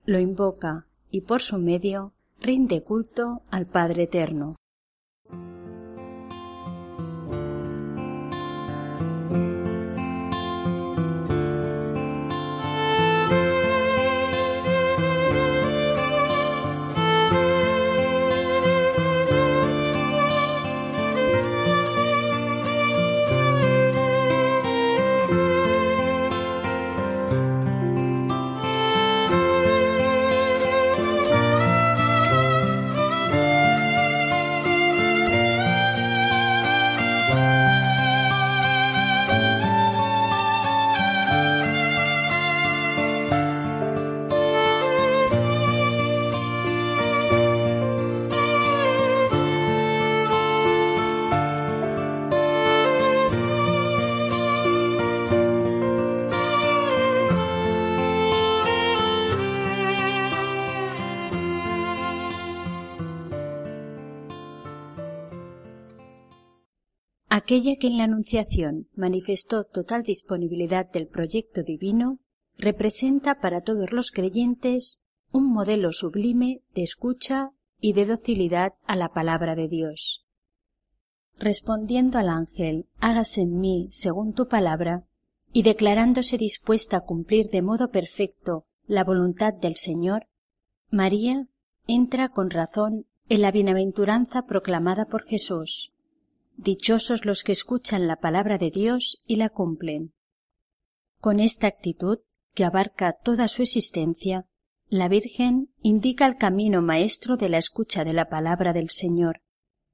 lo 0.04 0.18
invoca 0.18 0.86
y 1.10 1.22
por 1.22 1.42
su 1.42 1.58
medio 1.58 2.12
rinde 2.40 2.82
culto 2.82 3.42
al 3.50 3.66
Padre 3.66 4.04
Eterno. 4.04 4.56
Aquella 67.46 67.76
que 67.76 67.86
en 67.86 67.96
la 67.96 68.02
Anunciación 68.02 68.88
manifestó 68.96 69.62
total 69.62 70.02
disponibilidad 70.02 70.90
del 70.90 71.06
proyecto 71.06 71.62
divino, 71.62 72.18
representa 72.58 73.38
para 73.38 73.60
todos 73.60 73.92
los 73.92 74.10
creyentes 74.10 75.00
un 75.30 75.52
modelo 75.52 75.92
sublime 75.92 76.64
de 76.74 76.82
escucha 76.82 77.52
y 77.78 77.92
de 77.92 78.04
docilidad 78.04 78.72
a 78.84 78.96
la 78.96 79.10
palabra 79.10 79.54
de 79.54 79.68
Dios. 79.68 80.26
Respondiendo 81.38 82.18
al 82.18 82.30
ángel, 82.30 82.88
hágase 82.98 83.42
en 83.42 83.60
mí 83.60 83.86
según 83.92 84.32
tu 84.32 84.48
palabra, 84.48 85.06
y 85.52 85.62
declarándose 85.62 86.38
dispuesta 86.38 86.96
a 86.96 87.04
cumplir 87.04 87.46
de 87.50 87.62
modo 87.62 87.92
perfecto 87.92 88.66
la 88.88 89.04
voluntad 89.04 89.54
del 89.54 89.76
Señor, 89.76 90.26
María 90.90 91.46
entra 91.86 92.28
con 92.28 92.50
razón 92.50 93.06
en 93.28 93.40
la 93.40 93.52
bienaventuranza 93.52 94.46
proclamada 94.46 95.04
por 95.04 95.22
Jesús. 95.22 95.92
Dichosos 96.56 97.24
los 97.24 97.42
que 97.42 97.52
escuchan 97.52 98.06
la 98.06 98.16
palabra 98.16 98.56
de 98.56 98.70
Dios 98.70 99.20
y 99.26 99.36
la 99.36 99.50
cumplen. 99.50 100.14
Con 101.20 101.38
esta 101.38 101.66
actitud, 101.66 102.20
que 102.54 102.64
abarca 102.64 103.12
toda 103.12 103.48
su 103.48 103.62
existencia, 103.62 104.46
la 104.88 105.08
Virgen 105.08 105.70
indica 105.82 106.26
el 106.26 106.36
camino 106.36 106.80
maestro 106.80 107.36
de 107.36 107.50
la 107.50 107.58
escucha 107.58 108.04
de 108.04 108.14
la 108.14 108.28
palabra 108.28 108.72
del 108.72 108.88
Señor, 108.88 109.42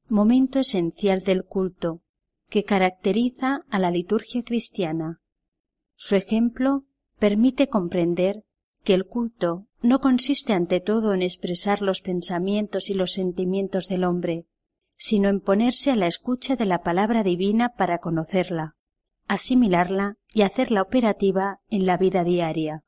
momento 0.07 0.61
esencial 0.61 1.23
del 1.23 1.45
culto, 1.45 2.03
que 2.49 2.65
caracteriza 2.65 3.65
a 3.69 3.79
la 3.79 3.91
liturgia 3.91 4.45
cristiana. 4.45 5.21
Su 5.97 6.15
ejemplo 6.15 6.85
permite 7.19 7.69
comprender 7.69 8.45
que 8.85 8.95
el 8.95 9.07
culto 9.07 9.67
no 9.81 10.01
consiste 10.01 10.53
ante 10.53 10.81
todo 10.81 11.15
en 11.15 11.23
expresar 11.23 11.83
los 11.83 12.03
pensamientos 12.03 12.91
y 12.91 12.95
los 12.95 13.13
sentimientos 13.13 13.89
del 13.89 14.05
hombre, 14.05 14.47
sino 15.05 15.29
en 15.29 15.41
ponerse 15.41 15.91
a 15.91 15.97
la 15.97 16.07
escucha 16.07 16.55
de 16.55 16.65
la 16.65 16.83
palabra 16.83 17.25
divina 17.25 17.71
para 17.71 17.99
conocerla, 17.99 18.77
asimilarla 19.27 20.15
y 20.33 20.43
hacerla 20.43 20.81
operativa 20.81 21.59
en 21.69 21.87
la 21.87 21.97
vida 21.97 22.23
diaria. 22.23 22.85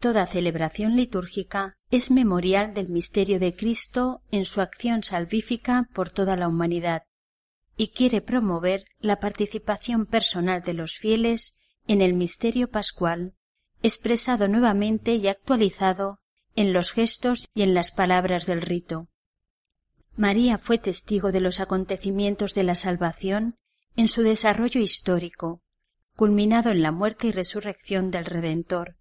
Toda 0.00 0.26
celebración 0.26 0.96
litúrgica 0.96 1.76
es 1.90 2.10
memorial 2.10 2.72
del 2.72 2.88
misterio 2.88 3.38
de 3.38 3.54
Cristo 3.54 4.22
en 4.30 4.46
su 4.46 4.62
acción 4.62 5.02
salvífica 5.02 5.90
por 5.92 6.10
toda 6.10 6.36
la 6.36 6.48
humanidad 6.48 7.02
y 7.76 7.88
quiere 7.88 8.22
promover 8.22 8.84
la 8.98 9.20
participación 9.20 10.06
personal 10.06 10.62
de 10.62 10.72
los 10.72 10.96
fieles 10.96 11.54
en 11.86 12.00
el 12.00 12.14
misterio 12.14 12.70
pascual, 12.70 13.34
expresado 13.82 14.48
nuevamente 14.48 15.16
y 15.16 15.28
actualizado 15.28 16.20
en 16.56 16.72
los 16.72 16.92
gestos 16.92 17.50
y 17.52 17.60
en 17.60 17.74
las 17.74 17.92
palabras 17.92 18.46
del 18.46 18.62
rito. 18.62 19.10
María 20.16 20.58
fue 20.58 20.78
testigo 20.78 21.32
de 21.32 21.40
los 21.40 21.60
acontecimientos 21.60 22.54
de 22.54 22.64
la 22.64 22.74
salvación 22.74 23.56
en 23.96 24.08
su 24.08 24.22
desarrollo 24.22 24.80
histórico, 24.80 25.62
culminado 26.16 26.70
en 26.70 26.82
la 26.82 26.92
muerte 26.92 27.28
y 27.28 27.32
resurrección 27.32 28.10
del 28.10 28.26
Redentor, 28.26 28.96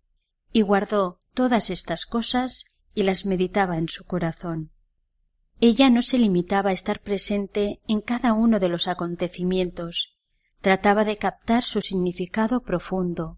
y 0.53 0.62
guardó 0.62 1.20
todas 1.34 1.70
estas 1.70 2.05
cosas 2.05 2.66
y 2.93 3.03
las 3.03 3.26
meditaba 3.26 3.78
en 3.78 3.89
su 3.89 4.05
corazón. 4.05 4.72
Ella 5.59 5.89
no 5.89 6.01
se 6.01 6.18
limitaba 6.18 6.72
a 6.72 6.74
estar 6.74 7.01
presente 7.01 7.82
en 7.88 8.01
cada 8.01 8.34
uno 8.34 8.59
de 8.59 8.70
los 8.70 8.88
acontecimientos, 8.88 10.18
trataba 10.62 11.05
de 11.05 11.18
captar 11.18 11.64
su 11.64 11.82
significado 11.82 12.62
profundo, 12.62 13.38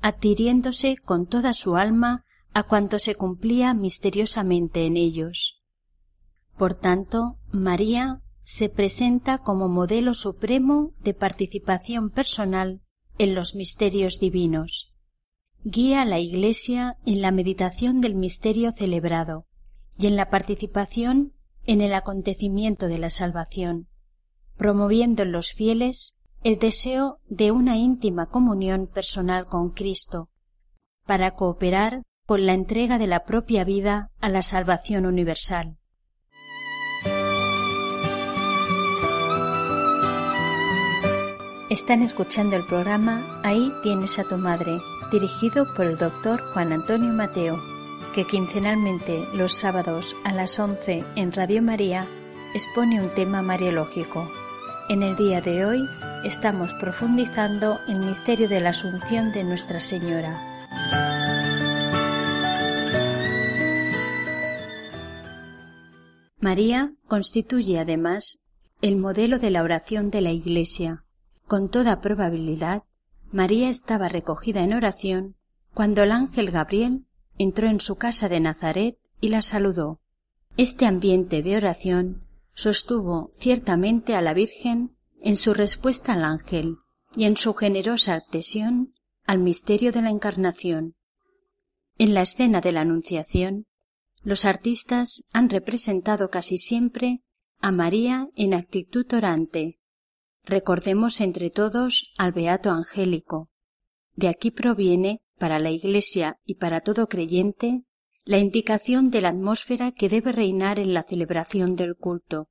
adhiriéndose 0.00 0.96
con 0.98 1.26
toda 1.26 1.52
su 1.54 1.76
alma 1.76 2.24
a 2.52 2.62
cuanto 2.64 2.98
se 2.98 3.14
cumplía 3.14 3.74
misteriosamente 3.74 4.86
en 4.86 4.96
ellos. 4.96 5.63
Por 6.56 6.74
tanto, 6.74 7.36
María 7.50 8.20
se 8.42 8.68
presenta 8.68 9.38
como 9.38 9.68
modelo 9.68 10.14
supremo 10.14 10.92
de 11.00 11.14
participación 11.14 12.10
personal 12.10 12.82
en 13.18 13.34
los 13.34 13.54
misterios 13.54 14.18
divinos. 14.20 14.92
Guía 15.64 16.02
a 16.02 16.04
la 16.04 16.20
Iglesia 16.20 16.98
en 17.06 17.22
la 17.22 17.30
meditación 17.30 18.00
del 18.00 18.14
misterio 18.14 18.70
celebrado 18.70 19.46
y 19.98 20.06
en 20.06 20.16
la 20.16 20.28
participación 20.28 21.32
en 21.64 21.80
el 21.80 21.94
acontecimiento 21.94 22.88
de 22.88 22.98
la 22.98 23.10
salvación, 23.10 23.88
promoviendo 24.56 25.22
en 25.22 25.32
los 25.32 25.52
fieles 25.52 26.18
el 26.42 26.58
deseo 26.58 27.18
de 27.28 27.50
una 27.50 27.78
íntima 27.78 28.26
comunión 28.26 28.86
personal 28.86 29.46
con 29.46 29.70
Cristo, 29.70 30.28
para 31.06 31.34
cooperar 31.34 32.02
con 32.26 32.44
la 32.44 32.52
entrega 32.52 32.98
de 32.98 33.06
la 33.06 33.24
propia 33.24 33.64
vida 33.64 34.10
a 34.20 34.28
la 34.28 34.42
salvación 34.42 35.06
universal. 35.06 35.78
Están 41.74 42.02
escuchando 42.02 42.54
el 42.54 42.64
programa 42.64 43.40
Ahí 43.42 43.72
tienes 43.82 44.20
a 44.20 44.22
tu 44.22 44.38
madre, 44.38 44.78
dirigido 45.10 45.66
por 45.74 45.86
el 45.86 45.98
doctor 45.98 46.40
Juan 46.52 46.72
Antonio 46.72 47.12
Mateo, 47.12 47.60
que 48.14 48.24
quincenalmente 48.24 49.24
los 49.34 49.54
sábados 49.54 50.14
a 50.22 50.32
las 50.32 50.56
11 50.56 51.04
en 51.16 51.32
Radio 51.32 51.62
María 51.62 52.06
expone 52.54 53.02
un 53.02 53.12
tema 53.16 53.42
mariológico. 53.42 54.30
En 54.88 55.02
el 55.02 55.16
día 55.16 55.40
de 55.40 55.64
hoy 55.64 55.80
estamos 56.22 56.72
profundizando 56.74 57.76
el 57.88 57.98
misterio 57.98 58.48
de 58.48 58.60
la 58.60 58.70
Asunción 58.70 59.32
de 59.32 59.42
Nuestra 59.42 59.80
Señora. 59.80 60.40
María 66.38 66.92
constituye 67.08 67.80
además 67.80 68.44
el 68.80 68.96
modelo 68.96 69.40
de 69.40 69.50
la 69.50 69.64
oración 69.64 70.12
de 70.12 70.20
la 70.20 70.30
Iglesia. 70.30 71.03
Con 71.46 71.68
toda 71.68 72.00
probabilidad, 72.00 72.84
María 73.30 73.68
estaba 73.68 74.08
recogida 74.08 74.62
en 74.62 74.74
oración 74.74 75.36
cuando 75.74 76.02
el 76.02 76.12
ángel 76.12 76.50
Gabriel 76.50 77.06
entró 77.36 77.68
en 77.68 77.80
su 77.80 77.96
casa 77.96 78.28
de 78.28 78.40
Nazaret 78.40 78.98
y 79.20 79.28
la 79.28 79.42
saludó. 79.42 80.00
Este 80.56 80.86
ambiente 80.86 81.42
de 81.42 81.56
oración 81.56 82.26
sostuvo 82.54 83.32
ciertamente 83.36 84.14
a 84.14 84.22
la 84.22 84.34
Virgen 84.34 84.96
en 85.20 85.36
su 85.36 85.52
respuesta 85.52 86.12
al 86.12 86.24
ángel 86.24 86.76
y 87.16 87.24
en 87.24 87.36
su 87.36 87.54
generosa 87.54 88.14
adhesión 88.14 88.94
al 89.26 89.40
misterio 89.40 89.90
de 89.92 90.02
la 90.02 90.10
Encarnación. 90.10 90.94
En 91.98 92.14
la 92.14 92.22
escena 92.22 92.60
de 92.60 92.72
la 92.72 92.82
Anunciación, 92.82 93.66
los 94.22 94.44
artistas 94.44 95.24
han 95.32 95.50
representado 95.50 96.30
casi 96.30 96.58
siempre 96.58 97.22
a 97.60 97.72
María 97.72 98.28
en 98.36 98.54
actitud 98.54 99.06
orante. 99.12 99.80
Recordemos 100.46 101.20
entre 101.20 101.50
todos 101.50 102.12
al 102.18 102.32
Beato 102.32 102.70
Angélico. 102.70 103.50
De 104.14 104.28
aquí 104.28 104.50
proviene, 104.50 105.22
para 105.38 105.58
la 105.58 105.70
Iglesia 105.70 106.38
y 106.44 106.56
para 106.56 106.80
todo 106.80 107.08
creyente, 107.08 107.82
la 108.24 108.38
indicación 108.38 109.10
de 109.10 109.22
la 109.22 109.30
atmósfera 109.30 109.92
que 109.92 110.08
debe 110.08 110.32
reinar 110.32 110.78
en 110.78 110.94
la 110.94 111.02
celebración 111.02 111.76
del 111.76 111.94
culto. 111.94 112.48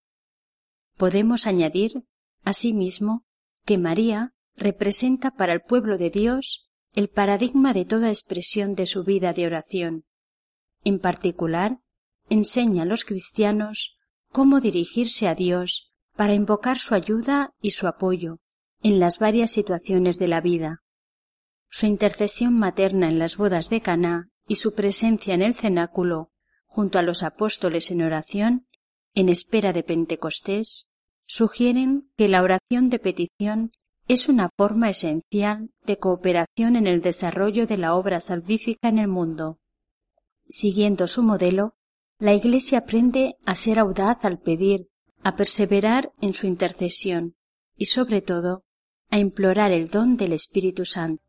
Podemos 0.98 1.48
añadir, 1.48 2.04
asimismo, 2.44 3.26
que 3.66 3.78
María 3.78 4.34
representa 4.56 5.32
para 5.32 5.54
el 5.54 5.62
pueblo 5.62 5.98
de 5.98 6.10
Dios 6.10 6.70
el 6.96 7.10
paradigma 7.10 7.74
de 7.74 7.86
toda 7.86 8.10
expresión 8.10 8.76
de 8.76 8.86
su 8.86 9.04
vida 9.04 9.34
de 9.34 9.48
oración. 9.48 10.06
En 10.84 11.00
particular, 11.00 11.80
enseña 12.30 12.84
a 12.84 12.86
los 12.86 13.06
cristianos 13.06 13.98
cómo 14.32 14.60
dirigirse 14.60 15.28
a 15.28 15.34
Dios 15.34 15.93
para 16.16 16.34
invocar 16.34 16.78
su 16.80 16.96
ayuda 16.96 17.54
y 17.62 17.72
su 17.72 17.88
apoyo 17.88 18.40
en 18.82 19.00
las 19.00 19.20
varias 19.20 19.52
situaciones 19.52 20.20
de 20.20 20.28
la 20.28 20.42
vida. 20.42 20.84
Su 21.70 21.86
intercesión 21.86 22.58
materna 22.58 23.08
en 23.08 23.18
las 23.18 23.38
bodas 23.38 23.70
de 23.70 23.82
Caná 23.82 24.30
y 24.48 24.56
su 24.56 24.74
presencia 24.74 25.34
en 25.34 25.42
el 25.42 25.56
cenáculo 25.56 26.32
junto 26.66 27.00
a 27.00 27.04
los 27.04 27.24
apóstoles 27.24 27.92
en 27.92 28.02
oración 28.02 28.68
en 29.14 29.30
espera 29.30 29.74
de 29.74 29.84
Pentecostés 29.84 30.88
sugieren 31.26 32.12
que 32.18 32.28
la 32.28 32.42
oración 32.42 32.90
de 32.90 33.00
petición 33.00 33.72
es 34.08 34.28
una 34.28 34.50
forma 34.58 34.90
esencial 34.90 35.70
de 35.86 35.98
cooperación 35.98 36.76
en 36.76 36.88
el 36.88 37.02
desarrollo 37.02 37.68
de 37.68 37.78
la 37.78 37.96
obra 37.96 38.20
salvífica 38.20 38.90
en 38.90 38.98
el 39.00 39.08
mundo. 39.08 39.60
Siguiendo 40.48 41.08
su 41.08 41.24
modelo, 41.24 41.76
la 42.20 42.34
Iglesia 42.34 42.80
aprende 42.80 43.38
a 43.46 43.56
ser 43.56 43.80
audaz 43.80 44.26
al 44.26 44.40
pedir, 44.40 44.90
a 45.24 45.36
perseverar 45.36 46.12
en 46.22 46.34
su 46.34 46.48
intercesión 46.48 47.36
y, 47.78 47.86
sobre 47.86 48.22
todo, 48.22 48.64
a 49.10 49.20
implorar 49.20 49.72
el 49.72 49.90
don 49.90 50.18
del 50.18 50.34
Espíritu 50.34 50.86
Santo. 50.86 51.23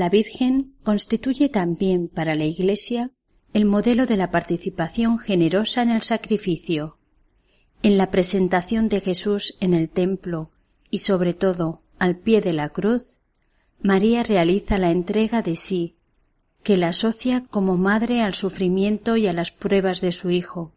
La 0.00 0.08
Virgen 0.08 0.72
constituye 0.82 1.50
también 1.50 2.08
para 2.08 2.34
la 2.34 2.46
Iglesia 2.46 3.10
el 3.52 3.66
modelo 3.66 4.06
de 4.06 4.16
la 4.16 4.30
participación 4.30 5.18
generosa 5.18 5.82
en 5.82 5.90
el 5.90 6.00
sacrificio. 6.00 6.96
En 7.82 7.98
la 7.98 8.10
presentación 8.10 8.88
de 8.88 9.02
Jesús 9.02 9.58
en 9.60 9.74
el 9.74 9.90
templo 9.90 10.52
y 10.88 11.00
sobre 11.00 11.34
todo 11.34 11.82
al 11.98 12.16
pie 12.16 12.40
de 12.40 12.54
la 12.54 12.70
cruz, 12.70 13.18
María 13.82 14.22
realiza 14.22 14.78
la 14.78 14.90
entrega 14.90 15.42
de 15.42 15.56
sí, 15.56 15.98
que 16.62 16.78
la 16.78 16.88
asocia 16.88 17.44
como 17.50 17.76
madre 17.76 18.22
al 18.22 18.32
sufrimiento 18.32 19.18
y 19.18 19.26
a 19.26 19.34
las 19.34 19.52
pruebas 19.52 20.00
de 20.00 20.12
su 20.12 20.30
Hijo. 20.30 20.72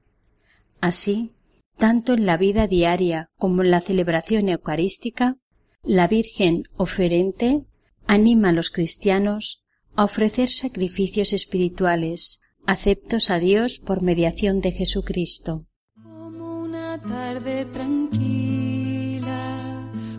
Así, 0.82 1.32
tanto 1.78 2.11
en 2.11 2.26
la 2.26 2.36
vida 2.36 2.67
diaria 2.67 3.30
como 3.38 3.61
en 3.61 3.71
la 3.71 3.80
celebración 3.80 4.49
eucarística, 4.49 5.38
la 5.82 6.09
Virgen 6.09 6.63
oferente 6.76 7.67
anima 8.08 8.49
a 8.49 8.54
los 8.54 8.70
cristianos 8.70 9.64
a 9.95 10.04
ofrecer 10.04 10.49
sacrificios 10.49 11.34
espirituales 11.34 12.41
aceptos 12.66 13.30
a 13.30 13.39
Dios 13.39 13.80
por 13.80 14.01
mediación 14.01 14.62
de 14.62 14.72
Jesucristo. 14.72 15.66
Como 16.01 16.62
una 16.62 17.01
tarde 17.01 17.66
tranquila, 17.66 19.30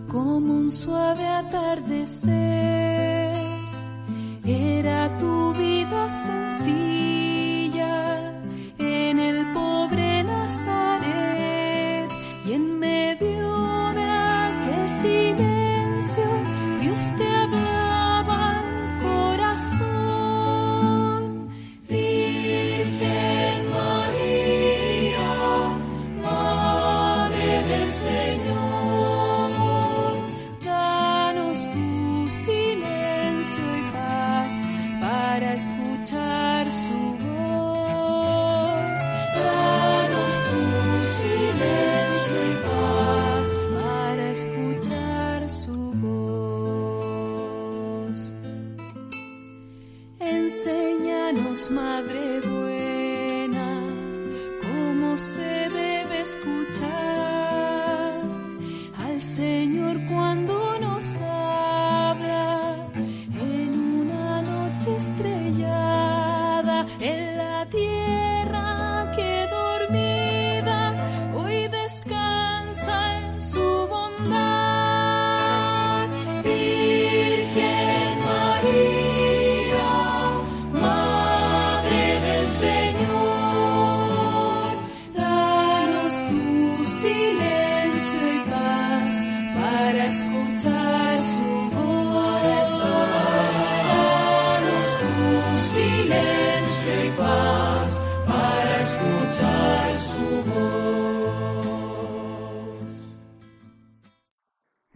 como 0.09 0.55
un 0.55 0.71
suave 0.71 1.27
atardecer, 1.27 2.33
era 4.45 5.17
tu 5.19 5.55
vida 5.55 6.11
sencilla 6.11 7.24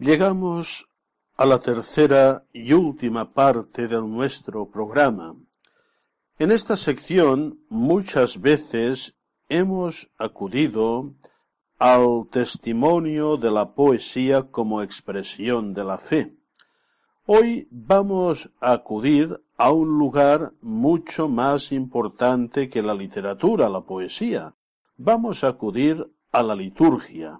Llegamos 0.09 0.89
a 1.37 1.45
la 1.45 1.59
tercera 1.59 2.43
y 2.51 2.73
última 2.73 3.31
parte 3.31 3.87
de 3.87 4.01
nuestro 4.01 4.67
programa. 4.67 5.35
En 6.39 6.51
esta 6.51 6.77
sección 6.77 7.59
muchas 7.69 8.41
veces 8.41 9.15
hemos 9.49 10.09
acudido 10.17 11.13
al 11.77 12.27
testimonio 12.31 13.37
de 13.37 13.51
la 13.51 13.75
poesía 13.75 14.49
como 14.49 14.81
expresión 14.81 15.75
de 15.75 15.83
la 15.83 15.99
fe. 15.99 16.35
Hoy 17.27 17.67
vamos 17.69 18.51
a 18.59 18.71
acudir 18.71 19.39
a 19.57 19.71
un 19.71 19.99
lugar 19.99 20.53
mucho 20.59 21.29
más 21.29 21.71
importante 21.71 22.67
que 22.67 22.81
la 22.81 22.95
literatura, 22.95 23.69
la 23.69 23.81
poesía. 23.81 24.55
Vamos 24.97 25.43
a 25.43 25.49
acudir 25.49 26.11
a 26.31 26.41
la 26.41 26.55
liturgia 26.55 27.39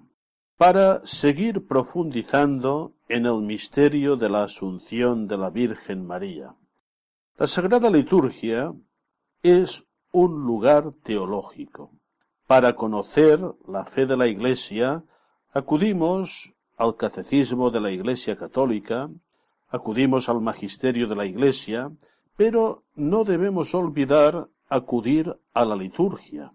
para 0.60 1.00
seguir 1.06 1.66
profundizando 1.66 2.92
en 3.08 3.24
el 3.24 3.40
misterio 3.40 4.16
de 4.16 4.28
la 4.28 4.42
Asunción 4.42 5.26
de 5.26 5.38
la 5.38 5.48
Virgen 5.48 6.06
María. 6.06 6.54
La 7.38 7.46
Sagrada 7.46 7.88
Liturgia 7.88 8.74
es 9.42 9.86
un 10.12 10.44
lugar 10.44 10.92
teológico. 11.02 11.92
Para 12.46 12.76
conocer 12.76 13.40
la 13.66 13.86
fe 13.86 14.04
de 14.04 14.18
la 14.18 14.26
Iglesia, 14.26 15.02
acudimos 15.50 16.52
al 16.76 16.94
Catecismo 16.94 17.70
de 17.70 17.80
la 17.80 17.90
Iglesia 17.90 18.36
Católica, 18.36 19.08
acudimos 19.70 20.28
al 20.28 20.42
Magisterio 20.42 21.08
de 21.08 21.16
la 21.16 21.24
Iglesia, 21.24 21.90
pero 22.36 22.84
no 22.94 23.24
debemos 23.24 23.74
olvidar 23.74 24.50
acudir 24.68 25.40
a 25.54 25.64
la 25.64 25.74
liturgia. 25.74 26.52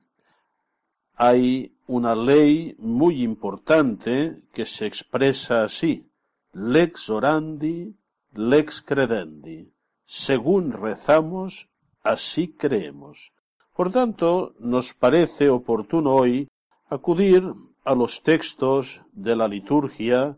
Hay 1.15 1.74
una 1.87 2.15
ley 2.15 2.75
muy 2.79 3.23
importante 3.23 4.37
que 4.53 4.65
se 4.65 4.85
expresa 4.85 5.63
así, 5.63 6.09
lex 6.53 7.09
orandi, 7.09 7.95
lex 8.33 8.81
credendi. 8.81 9.71
Según 10.05 10.71
rezamos, 10.71 11.69
así 12.03 12.53
creemos. 12.53 13.33
Por 13.75 13.91
tanto, 13.91 14.53
nos 14.59 14.93
parece 14.93 15.49
oportuno 15.49 16.13
hoy 16.15 16.47
acudir 16.89 17.53
a 17.83 17.93
los 17.93 18.23
textos 18.23 19.01
de 19.11 19.35
la 19.35 19.47
liturgia 19.47 20.37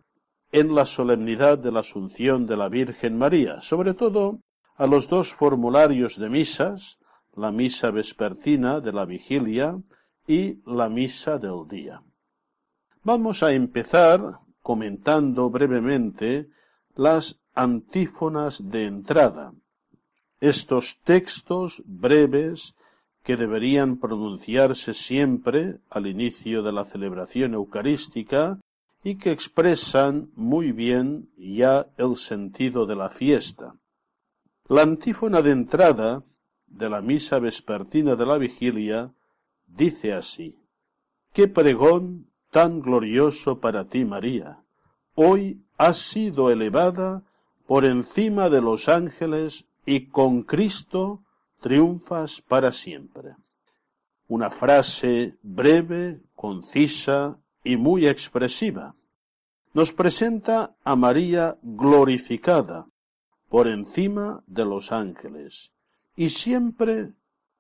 en 0.51 0.75
la 0.75 0.85
solemnidad 0.85 1.57
de 1.57 1.71
la 1.71 1.81
Asunción 1.81 2.45
de 2.45 2.57
la 2.57 2.69
Virgen 2.69 3.17
María, 3.17 3.61
sobre 3.61 3.93
todo 3.93 4.39
a 4.75 4.87
los 4.87 5.07
dos 5.07 5.33
formularios 5.33 6.17
de 6.17 6.29
misas, 6.29 6.99
la 7.35 7.51
misa 7.51 7.91
vespertina 7.91 8.79
de 8.79 8.93
la 8.93 9.05
vigilia 9.05 9.77
y 10.28 10.61
la 10.65 10.89
misa 10.89 11.38
del 11.38 11.67
día. 11.67 12.03
Vamos 13.03 13.41
a 13.41 13.53
empezar 13.53 14.39
comentando 14.61 15.49
brevemente 15.49 16.49
las 16.95 17.39
antífonas 17.53 18.69
de 18.69 18.86
entrada, 18.86 19.53
estos 20.41 20.99
textos 21.03 21.82
breves 21.86 22.75
que 23.23 23.38
deberían 23.38 23.97
pronunciarse 23.97 24.93
siempre 24.93 25.80
al 25.89 26.07
inicio 26.07 26.61
de 26.63 26.71
la 26.71 26.86
celebración 26.86 27.53
eucarística 27.53 28.59
y 29.03 29.15
que 29.15 29.32
expresan 29.32 30.32
muy 30.36 30.71
bien 30.71 31.30
ya 31.38 31.88
el 31.97 32.17
sentido 32.17 32.86
de 32.86 32.95
la 32.95 33.09
fiesta. 33.09 33.75
La 34.67 34.82
antífona 34.82 35.41
de 35.41 35.51
entrada 35.51 36.23
de 36.65 36.89
la 36.89 37.01
misa 37.01 37.39
vespertina 37.39 38.15
de 38.15 38.25
la 38.25 38.38
vigilia 38.38 39.13
dice 39.68 40.13
así, 40.13 40.57
Qué 41.34 41.47
pregón 41.47 42.32
tan 42.49 42.82
glorioso 42.82 43.59
para 43.59 43.88
ti, 43.88 44.05
María. 44.05 44.63
Hoy 45.13 45.61
has 45.78 45.99
sido 45.99 46.49
elevada 46.49 47.24
por 47.68 47.86
encima 47.86 48.49
de 48.49 48.61
los 48.61 48.89
ángeles 48.89 49.68
y 49.86 50.07
con 50.07 50.43
Cristo 50.43 51.24
triunfas 51.61 52.41
para 52.41 52.72
siempre. 52.72 53.36
Una 54.28 54.49
frase 54.49 55.38
breve, 55.43 56.22
concisa 56.36 57.38
y 57.63 57.78
muy 57.78 58.07
expresiva. 58.07 58.95
Nos 59.74 59.93
presenta 59.93 60.76
a 60.84 60.95
María 60.95 61.57
glorificada 61.61 62.88
por 63.49 63.68
encima 63.68 64.43
de 64.47 64.65
los 64.65 64.91
ángeles 64.91 65.72
y 66.15 66.30
siempre 66.30 67.13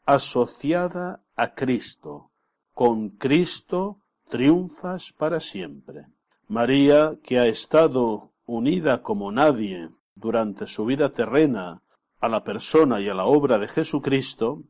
asociada 0.07 1.21
a 1.35 1.53
Cristo. 1.53 2.31
Con 2.73 3.09
Cristo 3.09 3.99
triunfas 4.29 5.11
para 5.11 5.41
siempre. 5.41 6.07
María, 6.47 7.17
que 7.21 7.39
ha 7.39 7.45
estado 7.45 8.31
unida 8.45 9.03
como 9.03 9.33
nadie 9.33 9.89
durante 10.15 10.65
su 10.65 10.85
vida 10.85 11.11
terrena 11.11 11.81
a 12.21 12.29
la 12.29 12.43
persona 12.45 13.01
y 13.01 13.09
a 13.09 13.13
la 13.13 13.25
obra 13.25 13.59
de 13.59 13.67
Jesucristo, 13.67 14.63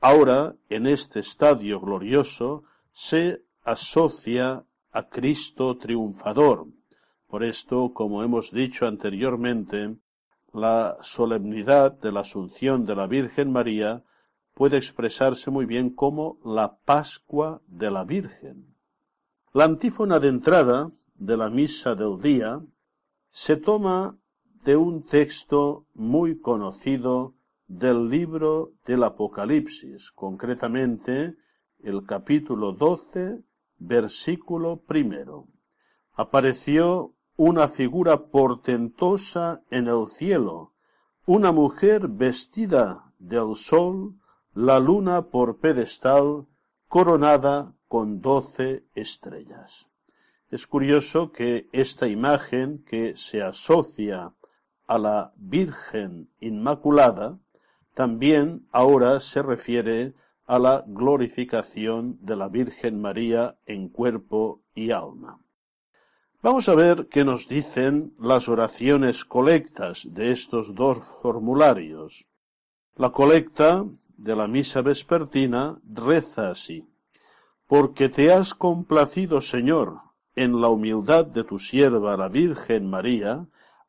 ahora, 0.00 0.56
en 0.70 0.86
este 0.86 1.20
estadio 1.20 1.80
glorioso, 1.80 2.64
se 2.90 3.42
asocia 3.64 4.64
a 4.90 5.08
Cristo 5.10 5.76
triunfador. 5.76 6.66
Por 7.26 7.44
esto, 7.44 7.92
como 7.92 8.22
hemos 8.22 8.52
dicho 8.52 8.86
anteriormente, 8.86 9.96
la 10.54 10.96
solemnidad 11.02 11.92
de 11.92 12.10
la 12.10 12.20
Asunción 12.20 12.86
de 12.86 12.96
la 12.96 13.06
Virgen 13.06 13.52
María 13.52 14.02
puede 14.58 14.76
expresarse 14.76 15.52
muy 15.52 15.66
bien 15.66 15.88
como 15.88 16.40
la 16.44 16.78
Pascua 16.78 17.62
de 17.68 17.92
la 17.92 18.02
Virgen. 18.02 18.74
La 19.52 19.62
antífona 19.62 20.18
de 20.18 20.26
entrada 20.30 20.90
de 21.14 21.36
la 21.36 21.48
misa 21.48 21.94
del 21.94 22.20
día 22.20 22.60
se 23.30 23.56
toma 23.56 24.18
de 24.64 24.74
un 24.74 25.04
texto 25.04 25.86
muy 25.94 26.40
conocido 26.40 27.36
del 27.68 28.10
libro 28.10 28.72
del 28.84 29.04
Apocalipsis, 29.04 30.10
concretamente 30.10 31.36
el 31.78 32.04
capítulo 32.04 32.72
12, 32.72 33.38
versículo 33.78 34.80
primero. 34.80 35.46
Apareció 36.14 37.14
una 37.36 37.68
figura 37.68 38.26
portentosa 38.26 39.62
en 39.70 39.86
el 39.86 40.08
cielo, 40.08 40.72
una 41.26 41.52
mujer 41.52 42.08
vestida 42.08 43.12
del 43.20 43.54
sol, 43.54 44.16
la 44.58 44.80
luna 44.80 45.22
por 45.22 45.58
pedestal, 45.58 46.44
coronada 46.88 47.74
con 47.86 48.20
doce 48.20 48.82
estrellas. 48.92 49.88
Es 50.50 50.66
curioso 50.66 51.30
que 51.30 51.68
esta 51.70 52.08
imagen 52.08 52.82
que 52.84 53.16
se 53.16 53.40
asocia 53.40 54.34
a 54.88 54.98
la 54.98 55.32
Virgen 55.36 56.30
Inmaculada, 56.40 57.38
también 57.94 58.66
ahora 58.72 59.20
se 59.20 59.42
refiere 59.42 60.14
a 60.44 60.58
la 60.58 60.82
glorificación 60.88 62.18
de 62.20 62.34
la 62.34 62.48
Virgen 62.48 63.00
María 63.00 63.58
en 63.64 63.88
cuerpo 63.88 64.62
y 64.74 64.90
alma. 64.90 65.38
Vamos 66.42 66.68
a 66.68 66.74
ver 66.74 67.06
qué 67.06 67.24
nos 67.24 67.46
dicen 67.46 68.12
las 68.18 68.48
oraciones 68.48 69.24
colectas 69.24 70.08
de 70.12 70.32
estos 70.32 70.74
dos 70.74 70.98
formularios. 71.22 72.26
La 72.96 73.10
colecta 73.10 73.86
de 74.18 74.36
la 74.36 74.46
misa 74.46 74.82
vespertina 74.82 75.80
reza 75.84 76.50
así. 76.50 76.86
Porque 77.66 78.08
te 78.08 78.32
has 78.32 78.52
complacido, 78.52 79.40
Señor, 79.40 80.00
en 80.34 80.60
la 80.60 80.68
humildad 80.68 81.26
de 81.26 81.44
tu 81.44 81.58
sierva 81.58 82.16
la 82.16 82.28
Virgen 82.28 82.90
María, 82.90 83.46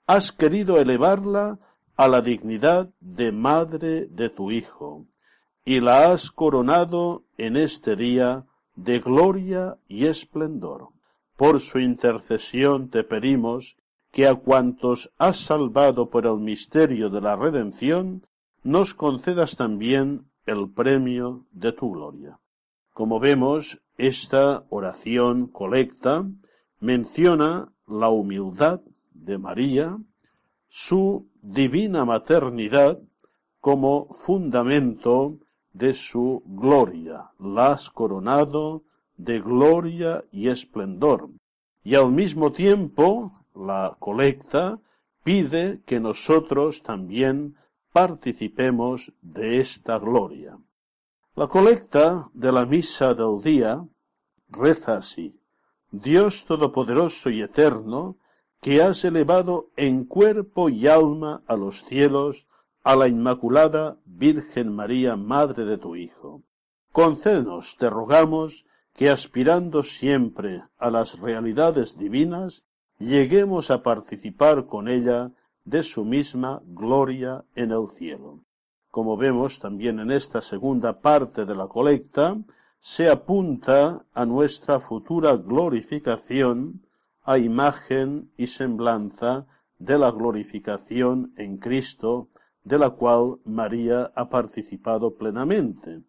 has 0.08 0.32
querido 0.32 0.80
elevarla 0.80 1.60
a 1.96 2.08
la 2.08 2.22
dignidad 2.22 2.90
de 3.00 3.32
madre 3.32 4.06
de 4.08 4.30
tu 4.30 4.52
Hijo, 4.52 5.06
y 5.66 5.82
la 5.82 6.12
has 6.12 6.32
coronado 6.32 7.26
en 7.38 7.58
este 7.58 7.96
día 7.96 8.46
de 8.76 9.00
gloria 9.00 9.78
y 9.88 10.06
esplendor. 10.06 10.90
Por 11.36 11.60
su 11.60 11.80
intercesión 11.80 12.90
te 12.90 13.04
pedimos 13.04 13.78
que 14.12 14.28
a 14.28 14.36
cuantos 14.36 15.12
has 15.18 15.38
salvado 15.38 16.10
por 16.10 16.26
el 16.26 16.38
misterio 16.38 17.10
de 17.10 17.22
la 17.22 17.36
redención, 17.36 18.26
nos 18.64 18.94
concedas 18.94 19.56
también 19.56 20.26
el 20.46 20.70
premio 20.70 21.46
de 21.52 21.72
tu 21.72 21.92
gloria. 21.92 22.40
Como 22.94 23.20
vemos, 23.20 23.82
esta 23.98 24.66
oración 24.70 25.48
colecta 25.48 26.26
menciona 26.80 27.72
la 27.88 28.10
humildad 28.10 28.82
de 29.14 29.38
María, 29.38 29.98
su 30.68 31.28
divina 31.42 32.06
maternidad 32.06 33.00
como 33.60 34.08
fundamento 34.14 35.38
de 35.74 35.94
su 35.94 36.44
gloria, 36.46 37.32
la 37.40 37.74
has 37.74 37.90
coronado 37.90 38.84
de 39.18 39.40
gloria 39.40 40.24
y 40.32 40.48
esplendor. 40.48 41.30
Y 41.84 41.96
al 41.96 42.12
mismo 42.12 42.52
tiempo, 42.52 43.34
la 43.56 43.96
colecta 44.00 44.80
pide 45.24 45.82
que 45.86 46.00
nosotros 46.00 46.82
también 46.84 47.56
participemos 47.92 49.12
de 49.22 49.60
esta 49.60 49.98
gloria. 49.98 50.58
La 51.36 51.48
colecta 51.48 52.30
de 52.34 52.52
la 52.52 52.66
misa 52.66 53.14
del 53.14 53.42
día 53.42 53.84
reza 54.50 54.98
así. 54.98 55.40
Dios 55.92 56.46
Todopoderoso 56.46 57.30
y 57.30 57.42
Eterno, 57.42 58.18
que 58.62 58.82
has 58.82 59.04
elevado 59.06 59.70
en 59.76 60.06
cuerpo 60.06 60.70
y 60.70 60.88
alma 60.88 61.42
a 61.48 61.56
los 61.56 61.84
cielos 61.86 62.48
a 62.84 62.96
la 62.96 63.08
Inmaculada 63.08 63.98
Virgen 64.06 64.76
María, 64.76 65.16
Madre 65.16 65.66
de 65.66 65.78
tu 65.78 65.96
Hijo. 65.96 66.44
Concédenos, 66.92 67.76
te 67.78 67.90
rogamos, 67.90 68.66
que 68.94 69.10
aspirando 69.10 69.82
siempre 69.82 70.64
a 70.78 70.90
las 70.90 71.20
realidades 71.20 71.98
divinas, 71.98 72.66
lleguemos 72.98 73.72
a 73.72 73.82
participar 73.82 74.66
con 74.66 74.90
ella 74.90 75.32
de 75.70 75.84
su 75.84 76.04
misma 76.04 76.62
gloria 76.66 77.46
en 77.54 77.72
el 77.72 77.88
cielo. 77.90 78.40
Como 78.90 79.18
vemos 79.18 79.60
también 79.60 80.00
en 80.00 80.10
esta 80.10 80.42
segunda 80.42 81.00
parte 81.00 81.46
de 81.46 81.56
la 81.56 81.68
colecta, 81.68 82.36
se 82.80 83.08
apunta 83.08 84.04
a 84.14 84.26
nuestra 84.26 84.80
futura 84.80 85.36
glorificación 85.36 86.82
a 87.24 87.38
imagen 87.38 88.32
y 88.36 88.48
semblanza 88.48 89.46
de 89.78 90.00
la 90.00 90.10
glorificación 90.10 91.34
en 91.38 91.58
Cristo, 91.58 92.30
de 92.64 92.80
la 92.80 92.90
cual 92.90 93.38
María 93.46 94.12
ha 94.16 94.28
participado 94.28 95.14
plenamente. 95.16 96.02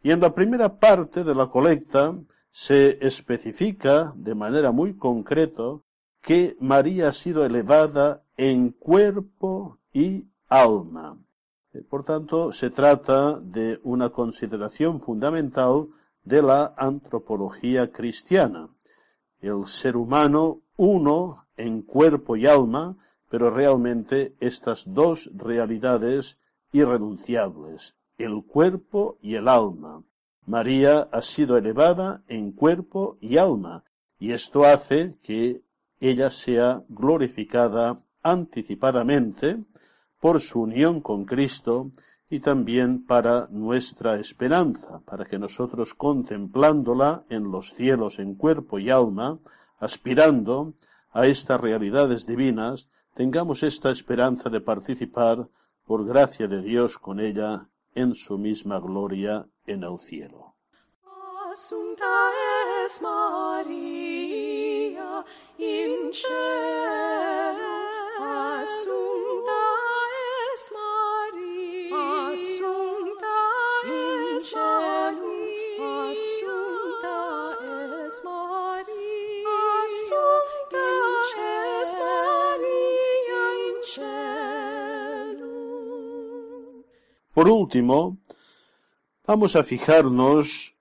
Y 0.00 0.12
en 0.12 0.20
la 0.20 0.32
primera 0.32 0.78
parte 0.78 1.24
de 1.24 1.34
la 1.34 1.48
colecta 1.48 2.16
se 2.52 3.04
especifica 3.04 4.12
de 4.14 4.36
manera 4.36 4.70
muy 4.70 4.96
concreta 4.96 5.80
que 6.22 6.56
María 6.60 7.08
ha 7.08 7.12
sido 7.12 7.44
elevada 7.44 8.22
en 8.38 8.70
cuerpo 8.70 9.78
y 9.92 10.24
alma. 10.48 11.18
Eh, 11.74 11.82
por 11.82 12.04
tanto, 12.04 12.52
se 12.52 12.70
trata 12.70 13.38
de 13.40 13.80
una 13.82 14.10
consideración 14.10 15.00
fundamental 15.00 15.88
de 16.22 16.40
la 16.40 16.72
antropología 16.76 17.90
cristiana. 17.90 18.68
El 19.40 19.66
ser 19.66 19.96
humano 19.96 20.60
uno 20.76 21.46
en 21.56 21.82
cuerpo 21.82 22.36
y 22.36 22.46
alma, 22.46 22.96
pero 23.28 23.50
realmente 23.50 24.36
estas 24.38 24.84
dos 24.86 25.30
realidades 25.34 26.38
irrenunciables, 26.70 27.96
el 28.18 28.44
cuerpo 28.44 29.18
y 29.20 29.34
el 29.34 29.48
alma. 29.48 30.04
María 30.46 31.08
ha 31.10 31.22
sido 31.22 31.56
elevada 31.56 32.22
en 32.28 32.52
cuerpo 32.52 33.18
y 33.20 33.36
alma, 33.36 33.84
y 34.18 34.30
esto 34.32 34.64
hace 34.64 35.16
que 35.22 35.62
ella 36.00 36.30
sea 36.30 36.84
glorificada 36.88 38.00
anticipadamente 38.30 39.64
por 40.20 40.40
su 40.40 40.62
unión 40.62 41.00
con 41.00 41.24
Cristo 41.24 41.90
y 42.30 42.40
también 42.40 43.06
para 43.06 43.48
nuestra 43.50 44.18
esperanza, 44.18 45.00
para 45.04 45.24
que 45.24 45.38
nosotros 45.38 45.94
contemplándola 45.94 47.24
en 47.30 47.50
los 47.50 47.74
cielos 47.74 48.18
en 48.18 48.34
cuerpo 48.34 48.78
y 48.78 48.90
alma, 48.90 49.38
aspirando 49.78 50.74
a 51.12 51.26
estas 51.26 51.60
realidades 51.60 52.26
divinas, 52.26 52.88
tengamos 53.14 53.62
esta 53.62 53.90
esperanza 53.90 54.50
de 54.50 54.60
participar, 54.60 55.48
por 55.86 56.04
gracia 56.04 56.46
de 56.46 56.60
Dios, 56.60 56.98
con 56.98 57.18
ella 57.18 57.66
en 57.94 58.14
su 58.14 58.36
misma 58.36 58.78
gloria 58.78 59.46
en 59.66 59.82
el 59.84 59.98
cielo. 59.98 60.54
Por 87.38 87.48
último, 87.48 88.18
vamos 89.24 89.54
a 89.54 89.62
fijarnos 89.62 90.74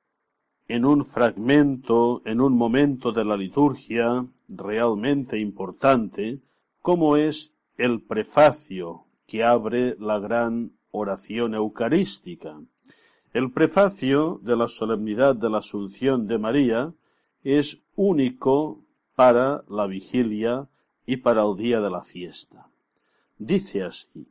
en 0.68 0.86
un 0.86 1.06
fragmento, 1.06 2.24
en 2.26 2.42
un 2.42 2.58
momento 2.58 3.12
de 3.12 3.24
la 3.24 3.38
liturgia 3.38 4.26
realmente 4.48 5.38
importante, 5.38 6.40
como 6.82 7.16
es 7.16 7.54
el 7.78 8.02
prefacio 8.02 9.06
que 9.28 9.44
abre 9.44 9.96
la 10.00 10.20
gran 10.20 10.72
oración 10.92 11.54
eucarística. 11.54 12.60
El 13.34 13.52
prefacio 13.52 14.40
de 14.42 14.56
la 14.56 14.68
solemnidad 14.68 15.36
de 15.36 15.50
la 15.50 15.60
Asunción 15.60 16.28
de 16.28 16.40
María 16.40 16.94
es 17.44 17.80
único 17.96 18.80
para 19.16 19.64
la 19.70 19.86
vigilia 19.86 20.68
y 21.06 21.18
para 21.18 21.44
el 21.44 21.56
día 21.56 21.80
de 21.82 21.90
la 21.90 22.04
fiesta. 22.04 22.68
Dice 23.38 23.84
así, 23.84 24.28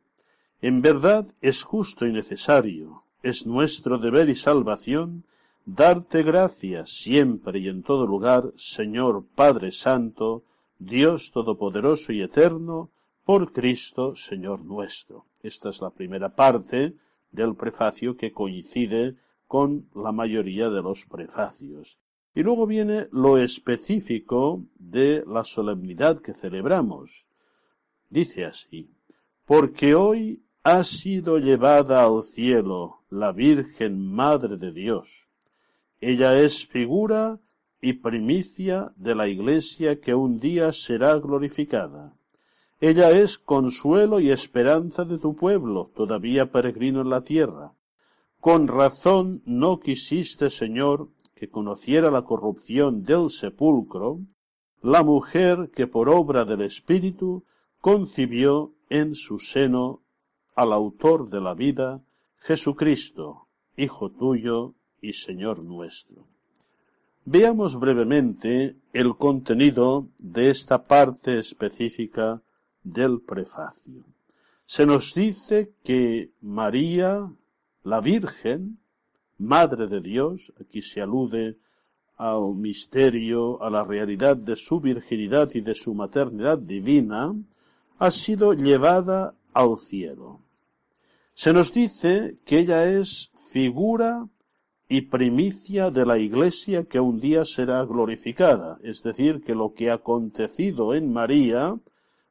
en 0.61 0.83
verdad 0.83 1.27
es 1.41 1.63
justo 1.63 2.07
y 2.07 2.13
necesario, 2.13 3.05
es 3.23 3.47
nuestro 3.47 3.99
deber 3.99 4.29
y 4.29 4.35
salvación, 4.35 5.25
darte 5.65 6.23
gracias 6.23 6.91
siempre 6.91 7.61
y 7.61 7.69
en 7.69 7.83
todo 7.83 8.07
lugar, 8.07 8.53
Señor 8.57 9.25
Padre 9.35 9.71
Santo, 9.71 10.43
Dios 10.79 11.31
Todopoderoso 11.31 12.13
y 12.13 12.23
Eterno, 12.23 12.91
por 13.27 13.53
Cristo, 13.53 14.15
Señor 14.15 14.65
nuestro. 14.65 15.27
Esta 15.43 15.71
es 15.71 15.81
la 15.81 15.91
primera 15.91 16.37
parte 16.37 16.95
del 17.33 17.57
prefacio 17.57 18.17
que 18.17 18.31
coincide 18.31 19.17
con 19.49 19.89
la 19.97 20.13
mayoría 20.13 20.71
de 20.71 20.81
los 20.81 21.07
prefacios. 21.07 21.99
Y 22.37 22.45
luego 22.45 22.69
viene 22.69 23.09
lo 23.11 23.37
específico 23.37 24.63
de 24.79 25.25
la 25.27 25.43
solemnidad 25.43 26.21
que 26.21 26.35
celebramos. 26.35 27.27
Dice 28.11 28.45
así, 28.45 28.93
porque 29.45 29.97
hoy 29.97 30.45
ha 30.63 30.85
sido 30.85 31.39
llevada 31.39 32.05
al 32.05 32.23
cielo 32.23 33.03
la 33.11 33.33
Virgen 33.33 34.07
Madre 34.09 34.57
de 34.57 34.71
Dios. 34.71 35.27
Ella 36.01 36.39
es 36.39 36.65
figura 36.65 37.41
y 37.81 37.95
primicia 37.95 38.93
de 38.95 39.17
la 39.17 39.27
Iglesia 39.27 40.01
que 40.01 40.15
un 40.15 40.39
día 40.39 40.73
será 40.73 41.17
glorificada. 41.17 42.15
Ella 42.81 43.11
es 43.11 43.39
consuelo 43.39 44.21
y 44.21 44.31
esperanza 44.31 45.05
de 45.07 45.17
tu 45.17 45.35
pueblo, 45.35 45.91
todavía 45.95 46.53
peregrino 46.53 47.01
en 47.01 47.09
la 47.09 47.23
tierra. 47.23 47.73
Con 48.39 48.69
razón 48.69 49.43
no 49.47 49.81
quisiste, 49.81 50.51
Señor, 50.51 51.09
que 51.35 51.49
conociera 51.49 52.11
la 52.11 52.23
corrupción 52.23 53.03
del 53.03 53.31
sepulcro, 53.31 54.21
la 54.83 55.03
mujer 55.03 55.71
que 55.75 55.87
por 55.87 56.11
obra 56.11 56.45
del 56.45 56.61
Espíritu 56.61 57.45
concibió 57.81 58.73
en 58.91 59.15
su 59.15 59.39
seno 59.39 60.03
al 60.55 60.73
autor 60.73 61.31
de 61.31 61.41
la 61.41 61.55
vida, 61.55 62.03
Jesucristo, 62.37 63.47
Hijo 63.77 64.11
tuyo 64.11 64.75
y 65.01 65.15
Señor 65.15 65.63
nuestro. 65.63 66.25
Veamos 67.25 67.79
brevemente 67.79 68.77
el 68.93 69.17
contenido 69.17 70.09
de 70.19 70.51
esta 70.51 70.85
parte 70.85 71.39
específica 71.39 72.41
del 72.87 73.21
prefacio. 73.21 74.05
Se 74.65 74.87
nos 74.87 75.15
dice 75.15 75.73
que 75.83 76.31
María, 76.41 77.31
la 77.83 78.01
Virgen, 78.01 78.79
Madre 79.39 79.87
de 79.87 80.01
Dios, 80.01 80.53
aquí 80.61 80.81
se 80.81 81.03
alude 81.03 81.59
al 82.17 82.55
misterio, 82.55 83.63
a 83.63 83.69
la 83.69 83.85
realidad 83.85 84.37
de 84.37 84.57
su 84.57 84.81
virginidad 84.81 85.51
y 85.55 85.61
de 85.61 85.75
su 85.75 85.95
maternidad 85.95 86.59
divina, 86.59 87.35
ha 87.99 88.11
sido 88.11 88.55
llevada 88.55 89.35
al 89.53 89.79
cielo. 89.79 90.41
Se 91.35 91.53
nos 91.53 91.75
dice 91.75 92.39
que 92.47 92.61
ella 92.61 92.89
es 92.89 93.31
figura 93.53 94.27
y 94.89 95.03
primicia 95.03 95.91
de 95.91 96.07
la 96.07 96.19
Iglesia 96.19 96.85
que 96.85 97.01
un 97.01 97.21
día 97.21 97.45
será 97.45 97.85
glorificada, 97.85 98.79
es 98.83 99.03
decir, 99.03 99.43
que 99.43 99.55
lo 99.55 99.75
que 99.75 99.91
ha 99.91 99.95
acontecido 99.95 100.95
en 100.95 101.13
María 101.13 101.77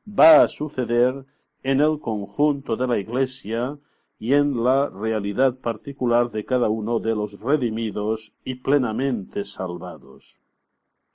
va 0.08 0.44
a 0.44 0.48
suceder 0.48 1.26
en 1.64 1.82
el 1.82 2.00
conjunto 2.00 2.76
de 2.76 2.88
la 2.88 3.00
Iglesia 3.00 3.78
y 4.20 4.34
en 4.34 4.64
la 4.64 4.90
realidad 4.90 5.56
particular 5.56 6.30
de 6.30 6.46
cada 6.46 6.70
uno 6.70 7.00
de 7.00 7.16
los 7.16 7.40
redimidos 7.40 8.34
y 8.44 8.56
plenamente 8.56 9.44
salvados. 9.44 10.38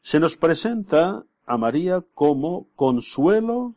Se 0.02 0.20
nos 0.20 0.36
presenta 0.36 1.24
a 1.46 1.56
María 1.56 2.04
como 2.14 2.68
consuelo 2.74 3.74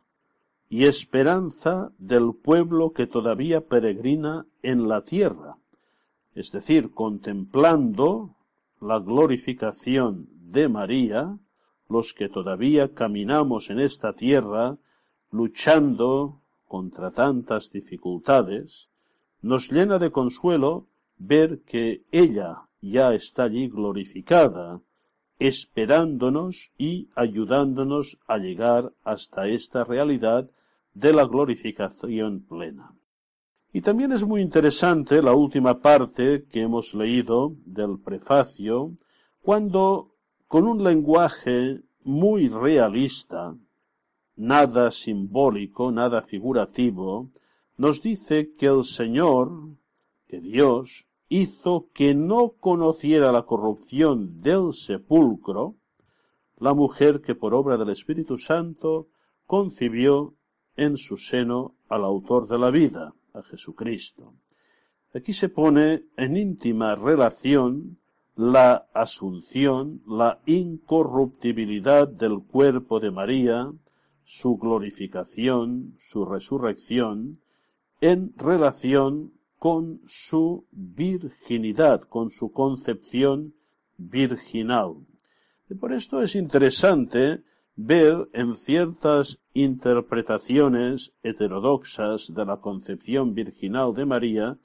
y 0.69 0.85
esperanza 0.85 1.91
del 1.97 2.33
pueblo 2.33 2.93
que 2.93 3.07
todavía 3.07 3.61
peregrina 3.61 4.45
en 4.61 4.87
la 4.87 5.03
tierra, 5.03 5.57
es 6.33 6.51
decir, 6.51 6.91
contemplando 6.91 8.35
la 8.81 8.99
glorificación 8.99 10.27
de 10.31 10.67
María, 10.69 11.37
los 11.89 12.13
que 12.13 12.29
todavía 12.29 12.93
caminamos 12.93 13.69
en 13.69 13.79
esta 13.79 14.13
tierra, 14.13 14.77
luchando 15.33 16.39
contra 16.67 17.11
tantas 17.11 17.71
dificultades, 17.71 18.89
nos 19.41 19.71
llena 19.71 19.97
de 19.97 20.11
consuelo 20.11 20.87
ver 21.17 21.61
que 21.63 22.03
ella 22.11 22.69
ya 22.81 23.13
está 23.13 23.43
allí 23.43 23.67
glorificada 23.67 24.79
esperándonos 25.39 26.71
y 26.77 27.09
ayudándonos 27.15 28.19
a 28.27 28.37
llegar 28.37 28.93
hasta 29.03 29.47
esta 29.47 29.83
realidad 29.83 30.49
de 30.93 31.11
la 31.11 31.25
glorificación 31.25 32.41
plena. 32.41 32.93
Y 33.73 33.81
también 33.81 34.11
es 34.11 34.23
muy 34.23 34.41
interesante 34.41 35.23
la 35.23 35.33
última 35.33 35.81
parte 35.81 36.45
que 36.49 36.61
hemos 36.61 36.93
leído 36.93 37.55
del 37.65 37.97
prefacio, 37.99 38.93
cuando 39.41 40.11
con 40.47 40.67
un 40.67 40.83
lenguaje 40.83 41.81
muy 42.03 42.49
realista, 42.49 43.55
nada 44.43 44.91
simbólico, 44.91 45.91
nada 45.91 46.21
figurativo, 46.21 47.29
nos 47.77 48.01
dice 48.01 48.53
que 48.57 48.65
el 48.65 48.83
Señor, 48.83 49.49
que 50.27 50.41
Dios, 50.41 51.07
hizo 51.29 51.87
que 51.93 52.13
no 52.13 52.49
conociera 52.49 53.31
la 53.31 53.43
corrupción 53.43 54.41
del 54.41 54.73
sepulcro, 54.73 55.75
la 56.59 56.73
mujer 56.73 57.21
que 57.21 57.35
por 57.35 57.53
obra 57.53 57.77
del 57.77 57.89
Espíritu 57.89 58.37
Santo 58.37 59.07
concibió 59.47 60.33
en 60.75 60.97
su 60.97 61.17
seno 61.17 61.75
al 61.87 62.03
autor 62.03 62.47
de 62.47 62.59
la 62.59 62.69
vida, 62.69 63.13
a 63.33 63.43
Jesucristo. 63.43 64.33
Aquí 65.13 65.33
se 65.33 65.47
pone 65.47 66.03
en 66.17 66.35
íntima 66.35 66.95
relación 66.95 67.97
la 68.35 68.87
asunción, 68.93 70.01
la 70.05 70.41
incorruptibilidad 70.45 72.07
del 72.07 72.39
cuerpo 72.39 72.99
de 72.99 73.11
María, 73.11 73.71
su 74.23 74.57
glorificación, 74.57 75.95
su 75.99 76.25
resurrección, 76.25 77.39
en 78.01 78.33
relación 78.37 79.33
con 79.59 80.01
su 80.05 80.65
virginidad, 80.71 82.01
con 82.01 82.29
su 82.29 82.51
concepción 82.51 83.53
virginal. 83.97 84.95
Y 85.69 85.75
por 85.75 85.93
esto 85.93 86.21
es 86.21 86.35
interesante 86.35 87.43
ver 87.75 88.29
en 88.33 88.55
ciertas 88.55 89.39
interpretaciones 89.53 91.13
heterodoxas 91.23 92.33
de 92.33 92.45
la 92.45 92.57
concepción 92.57 93.33
virginal 93.33 93.93
de 93.93 94.05
María 94.05 94.57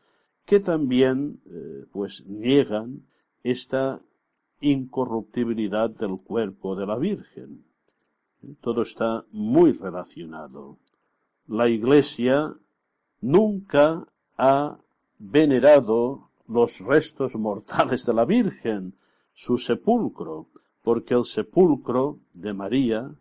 que 0.45 0.61
también 0.61 1.41
eh, 1.47 1.85
pues 1.93 2.25
niegan 2.27 3.07
esta 3.43 4.01
incorruptibilidad 4.61 5.91
del 5.91 6.19
cuerpo 6.19 6.75
de 6.75 6.87
la 6.87 6.97
Virgen. 6.97 7.68
Todo 8.61 8.83
está 8.83 9.25
muy 9.33 9.73
relacionado. 9.73 10.79
La 11.47 11.69
Iglesia 11.69 12.55
nunca 13.21 14.07
ha 14.37 14.79
venerado 15.19 16.31
los 16.47 16.81
restos 16.81 17.35
mortales 17.37 18.07
de 18.07 18.15
la 18.15 18.25
Virgen, 18.25 18.95
su 19.33 19.59
sepulcro, 19.59 20.49
porque 20.83 21.15
el 21.15 21.25
sepulcro 21.25 22.19
de 22.33 22.55
María, 22.55 23.15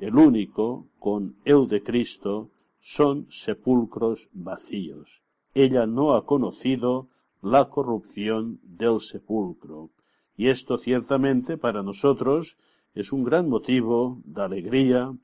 el 0.00 0.16
único, 0.16 0.88
con 0.98 1.36
el 1.44 1.68
de 1.68 1.82
Cristo, 1.82 2.50
son 2.80 3.26
sepulcros 3.30 4.28
vacíos. 4.32 5.22
Ella 5.54 5.86
no 5.86 6.14
ha 6.14 6.26
conocido 6.26 7.08
la 7.40 7.68
corrupción 7.70 8.60
del 8.62 9.00
sepulcro. 9.00 9.90
Y 10.36 10.48
esto 10.48 10.78
ciertamente 10.78 11.56
para 11.56 11.82
nosotros 11.82 12.58
es 12.96 13.12
un 13.12 13.24
gran 13.24 13.48
motivo 13.48 14.22
de 14.24 14.42
alegría, 14.42 15.14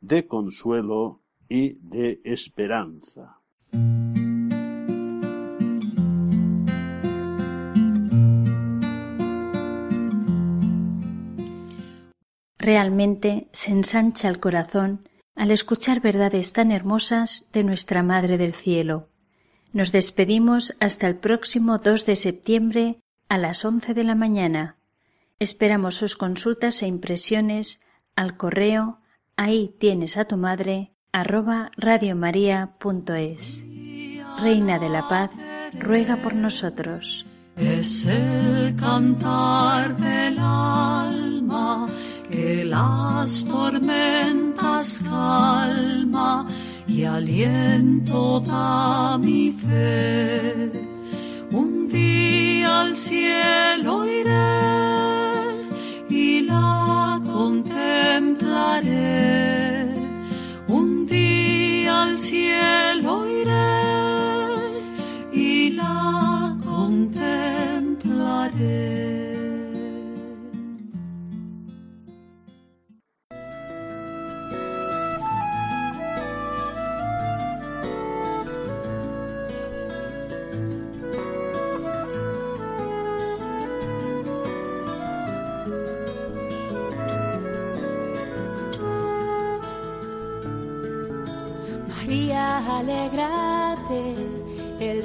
de 0.00 0.26
consuelo 0.26 1.22
y 1.48 1.78
de 1.80 2.20
esperanza. 2.24 3.40
Realmente 12.58 13.48
se 13.52 13.72
ensancha 13.72 14.28
el 14.28 14.38
corazón 14.38 15.08
al 15.34 15.50
escuchar 15.50 16.00
verdades 16.00 16.52
tan 16.52 16.70
hermosas 16.70 17.46
de 17.52 17.64
nuestra 17.64 18.02
Madre 18.02 18.36
del 18.36 18.52
Cielo. 18.52 19.08
Nos 19.72 19.90
despedimos 19.90 20.74
hasta 20.80 21.08
el 21.08 21.16
próximo 21.16 21.78
2 21.78 22.04
de 22.04 22.16
septiembre 22.16 23.00
a 23.30 23.38
las 23.38 23.64
11 23.64 23.94
de 23.94 24.04
la 24.04 24.14
mañana. 24.14 24.76
Esperamos 25.42 25.96
sus 25.96 26.16
consultas 26.16 26.82
e 26.82 26.86
impresiones 26.86 27.80
al 28.14 28.36
correo 28.36 29.00
ahí 29.36 29.74
tienes 29.80 30.16
a 30.16 30.24
tu 30.24 30.36
madre 30.36 30.92
arroba 31.10 31.72
radiomaria.es. 31.76 33.64
Reina 34.40 34.78
de 34.78 34.88
la 34.88 35.08
Paz, 35.08 35.32
ruega 35.76 36.22
por 36.22 36.34
nosotros. 36.36 37.26
Es 37.56 38.04
el 38.04 38.76
cantar 38.76 39.96
del 39.96 40.38
alma 40.38 41.88
que 42.30 42.64
las 42.64 43.44
tormentas 43.44 45.02
calma 45.02 46.46
y 46.86 47.02
aliento 47.02 48.38
da 48.38 49.18
mi 49.18 49.50
fe. 49.50 50.70
Un 51.50 51.88
día 51.88 52.82
al 52.82 52.96
cielo 52.96 54.06
iré 54.06 55.11
contemplaré. 57.42 59.02
Un 60.68 61.06
día 61.06 62.02
al 62.02 62.14
cielo 62.18 63.12
iré 63.40 63.78
y 65.32 65.70
la 65.70 66.56
contemplaré. 66.64 67.82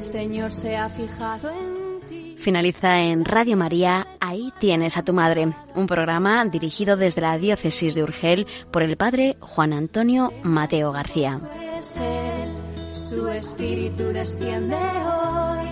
Señor 0.07 0.51
se 0.51 0.77
ha 0.77 0.89
fijado 0.89 1.49
en 1.49 1.99
ti. 2.07 2.35
Finaliza 2.37 3.01
en 3.01 3.25
Radio 3.25 3.57
María, 3.57 4.07
ahí 4.21 4.53
tienes 4.57 4.95
a 4.95 5.03
tu 5.03 5.11
madre, 5.11 5.53
un 5.75 5.85
programa 5.85 6.45
dirigido 6.45 6.95
desde 6.95 7.19
la 7.21 7.37
diócesis 7.37 7.93
de 7.93 8.03
Urgel 8.03 8.47
por 8.71 8.83
el 8.83 8.95
padre 8.95 9.35
Juan 9.41 9.73
Antonio 9.73 10.31
Mateo 10.43 10.93
García. 10.93 11.41
Su 13.09 13.27
espíritu 13.27 14.03
desciende 14.05 14.77
hoy 14.77 15.67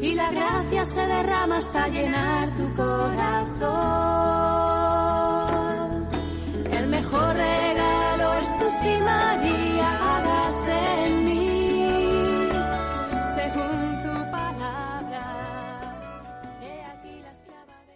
y 0.00 0.14
la 0.14 0.30
gracia 0.30 0.86
se 0.86 1.06
derrama 1.06 1.58
hasta 1.58 1.88
llenar 1.88 2.54
tu 2.56 2.74
corazón. 2.74 3.98
El 6.72 6.86
mejor 6.88 7.36
regalo 7.36 8.34
es 8.34 8.56
tu 8.56 8.66
imagen 8.88 9.38